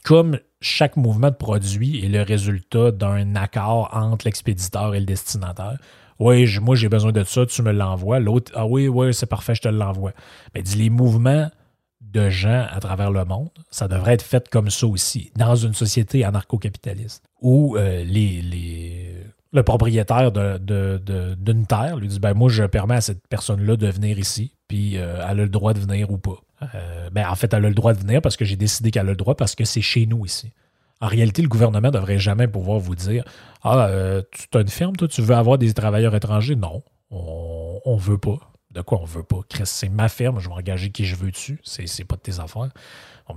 [0.03, 5.77] comme chaque mouvement de produit est le résultat d'un accord entre l'expéditeur et le destinataire,
[6.19, 8.19] oui, moi j'ai besoin de ça, tu me l'envoies.
[8.19, 10.13] L'autre, ah oui, oui, c'est parfait, je te l'envoie.
[10.55, 11.49] Mais dis, les mouvements
[12.01, 15.73] de gens à travers le monde, ça devrait être fait comme ça aussi, dans une
[15.73, 18.41] société anarcho-capitaliste, où euh, les,
[19.53, 23.87] le propriétaire d'une de, terre lui dit ben moi je permets à cette personne-là de
[23.87, 26.37] venir ici, puis euh, elle a le droit de venir ou pas.
[26.75, 29.07] Euh, ben, en fait, elle a le droit de venir parce que j'ai décidé qu'elle
[29.07, 30.51] a le droit parce que c'est chez nous ici.
[30.99, 33.23] En réalité, le gouvernement ne devrait jamais pouvoir vous dire
[33.63, 36.55] Ah, euh, tu as une ferme, toi, tu veux avoir des travailleurs étrangers?
[36.55, 38.39] Non, on ne veut pas.
[38.71, 39.41] De quoi on veut pas?
[39.63, 41.59] c'est ma ferme, je vais engager qui je veux dessus.
[41.63, 42.69] C'est pas de tes affaires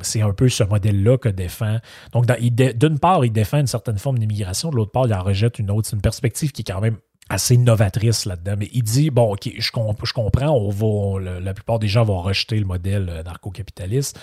[0.02, 1.78] c'est un peu ce modèle-là que défend.
[2.12, 5.58] Donc, d'une part, il défend une certaine forme d'immigration, de l'autre part, il en rejette
[5.58, 5.88] une autre.
[5.88, 6.96] C'est une perspective qui est quand même
[7.28, 8.54] assez novatrice là-dedans.
[8.58, 9.70] Mais il dit, bon, OK, je,
[10.12, 14.18] comprends, on va, la plupart des gens vont rejeter le modèle euh, narco-capitaliste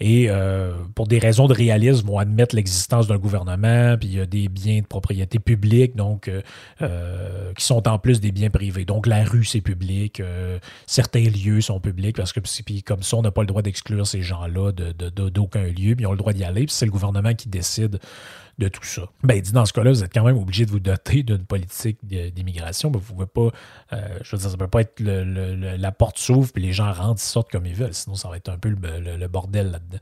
[0.00, 4.20] et euh, pour des raisons de réalisme, vont admettre l'existence d'un gouvernement, puis il y
[4.20, 6.40] a des biens de propriété publique, donc euh,
[6.80, 8.86] euh, qui sont en plus des biens privés.
[8.86, 10.22] Donc la rue, c'est public,
[10.86, 14.06] certains lieux sont publics, parce que puis comme ça, on n'a pas le droit d'exclure
[14.06, 17.34] ces gens-là d'aucun lieu, puis ils ont le droit d'y aller, puis c'est le gouvernement
[17.34, 18.00] qui décide
[18.60, 19.02] de tout ça.
[19.24, 21.44] Ben, il dit dans ce cas-là, vous êtes quand même obligé de vous doter d'une
[21.44, 22.90] politique d'immigration.
[22.90, 23.56] vous ne pouvez pas,
[23.92, 27.20] euh, je veux dire, ça peut pas être la porte s'ouvre puis les gens rentrent,
[27.20, 27.94] sortent comme ils veulent.
[27.94, 29.98] Sinon, ça va être un peu le, bordel là-dedans.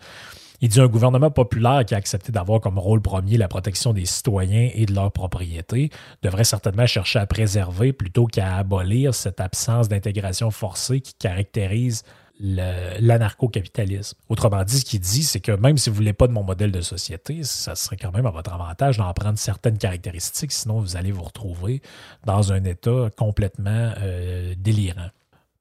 [0.61, 4.07] Il dit un gouvernement populaire qui a accepté d'avoir comme rôle premier la protection des
[4.07, 5.91] citoyens et de leurs propriétés
[6.23, 12.03] devrait certainement chercher à préserver plutôt qu'à abolir cette absence d'intégration forcée qui caractérise
[12.41, 14.16] l'anarcho-capitalisme.
[14.28, 16.43] Autrement dit, ce qu'il dit, c'est que même si vous ne voulez pas de mon
[16.45, 20.80] modèle de société, ça serait quand même à votre avantage d'en prendre certaines caractéristiques, sinon
[20.80, 21.82] vous allez vous retrouver
[22.24, 25.11] dans un état complètement euh, délirant.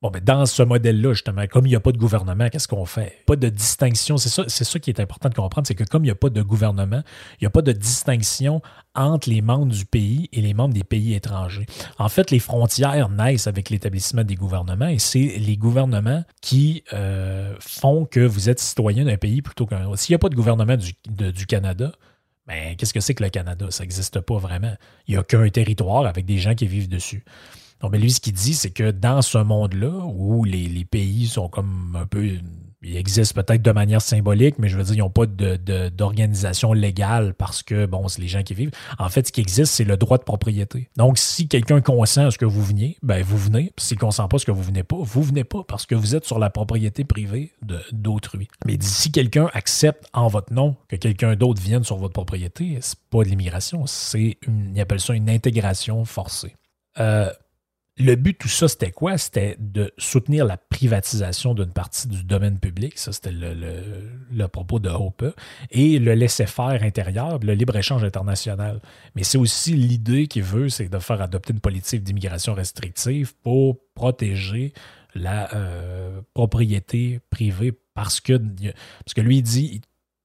[0.03, 2.85] Bon, mais dans ce modèle-là, justement, comme il n'y a pas de gouvernement, qu'est-ce qu'on
[2.85, 3.23] fait?
[3.25, 4.17] Pas de distinction.
[4.17, 6.29] C'est ça, ça qui est important de comprendre, c'est que comme il n'y a pas
[6.29, 7.01] de gouvernement,
[7.33, 8.61] il n'y a pas de distinction
[8.93, 11.65] entre les membres du pays et les membres des pays étrangers.
[11.97, 17.55] En fait, les frontières naissent avec l'établissement des gouvernements et c'est les gouvernements qui euh,
[17.59, 19.97] font que vous êtes citoyen d'un pays plutôt qu'un autre.
[19.97, 20.93] S'il n'y a pas de gouvernement du,
[21.31, 21.91] du Canada,
[22.45, 23.65] ben, qu'est-ce que c'est que le Canada?
[23.71, 24.75] Ça n'existe pas vraiment.
[25.07, 27.25] Il n'y a qu'un territoire avec des gens qui vivent dessus.
[27.81, 31.97] Donc, lui, ce qu'il dit, c'est que dans ce monde-là, où les, pays sont comme
[31.99, 32.29] un peu.
[32.83, 37.33] Ils existent peut-être de manière symbolique, mais je veux dire, ils n'ont pas d'organisation légale
[37.33, 38.71] parce que, bon, c'est les gens qui vivent.
[38.99, 40.89] En fait, ce qui existe, c'est le droit de propriété.
[40.95, 43.73] Donc, si quelqu'un consent à ce que vous veniez, ben vous venez.
[43.77, 45.95] S'il ne consent pas à ce que vous venez pas, vous venez pas parce que
[45.95, 47.51] vous êtes sur la propriété privée
[47.91, 48.47] d'autrui.
[48.65, 52.99] Mais si quelqu'un accepte en votre nom que quelqu'un d'autre vienne sur votre propriété, c'est
[53.09, 56.55] pas de l'immigration, c'est, ils appellent ça une intégration forcée.
[56.99, 57.31] Euh,
[57.99, 59.17] le but de tout ça, c'était quoi?
[59.17, 62.97] C'était de soutenir la privatisation d'une partie du domaine public.
[62.97, 65.25] Ça, c'était le, propos de Hope.
[65.71, 68.81] Et le laisser-faire intérieur, le libre-échange international.
[69.15, 73.79] Mais c'est aussi l'idée qu'il veut, c'est de faire adopter une politique d'immigration restrictive pour
[73.95, 74.73] protéger
[75.15, 79.81] la euh, propriété privée parce que, parce que lui, il dit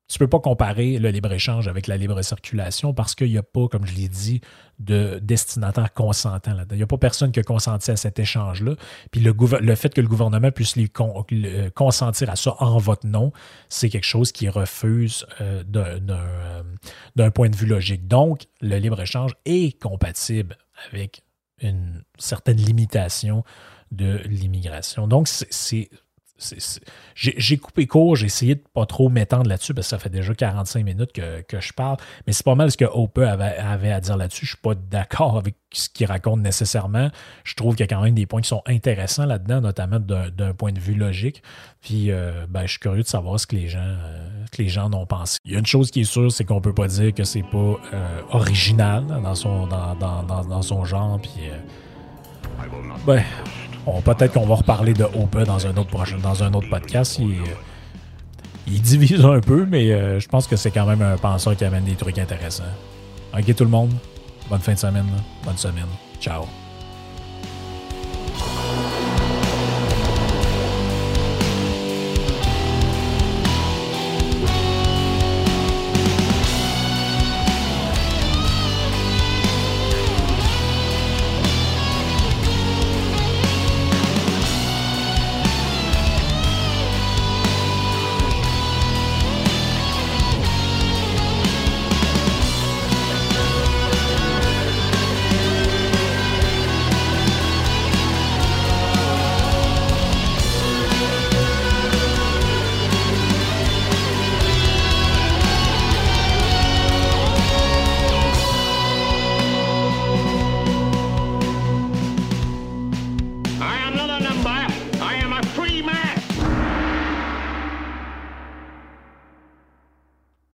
[0.08, 3.42] tu ne peux pas comparer le libre-échange avec la libre circulation parce qu'il n'y a
[3.42, 4.40] pas, comme je l'ai dit,
[4.78, 6.74] de destinataire consentant là-dedans.
[6.74, 8.74] Il n'y a pas personne qui a consenti à cet échange-là.
[9.10, 10.90] Puis le, le, fait que le gouvernement puisse lui
[11.74, 13.32] consentir à ça en votre nom,
[13.68, 16.62] c'est quelque chose qui refuse euh, euh,
[17.16, 18.06] d'un point de vue logique.
[18.06, 20.58] Donc, le libre-échange est compatible
[20.90, 21.22] avec
[21.60, 23.44] une certaine limitation
[23.92, 25.06] de l'immigration.
[25.06, 25.88] Donc, c'est
[27.14, 30.34] j'ai coupé court, j'ai essayé de pas trop m'étendre là-dessus parce que ça fait déjà
[30.34, 34.00] 45 minutes que, je parle, mais c'est pas mal ce que Hope avait, avait, à
[34.00, 34.46] dire là-dessus.
[34.46, 37.10] Je suis pas d'accord avec ce qu'il raconte nécessairement.
[37.44, 40.54] Je trouve qu'il y a quand même des points qui sont intéressants là-dedans, notamment d'un
[40.54, 41.42] point de vue logique.
[41.80, 44.68] Puis euh, ben, je suis curieux de savoir ce que les gens, euh, que les
[44.68, 45.38] gens en ont pensé.
[45.44, 47.42] Il y a une chose qui est sûre, c'est qu'on peut pas dire que c'est
[47.42, 51.20] pas euh, original dans son, dans, dans, dans, son genre.
[51.20, 51.50] Puis
[53.06, 53.22] ben,
[54.04, 57.20] peut-être qu'on va reparler de Open dans un autre prochain, dans un autre podcast.
[58.66, 61.64] Il, divise un peu, mais euh, je pense que c'est quand même un penseur qui
[61.64, 62.62] amène des trucs intéressants.
[63.36, 63.92] Ok tout le monde,
[64.48, 65.06] bonne fin de semaine,
[65.44, 65.88] bonne semaine,
[66.20, 66.44] ciao.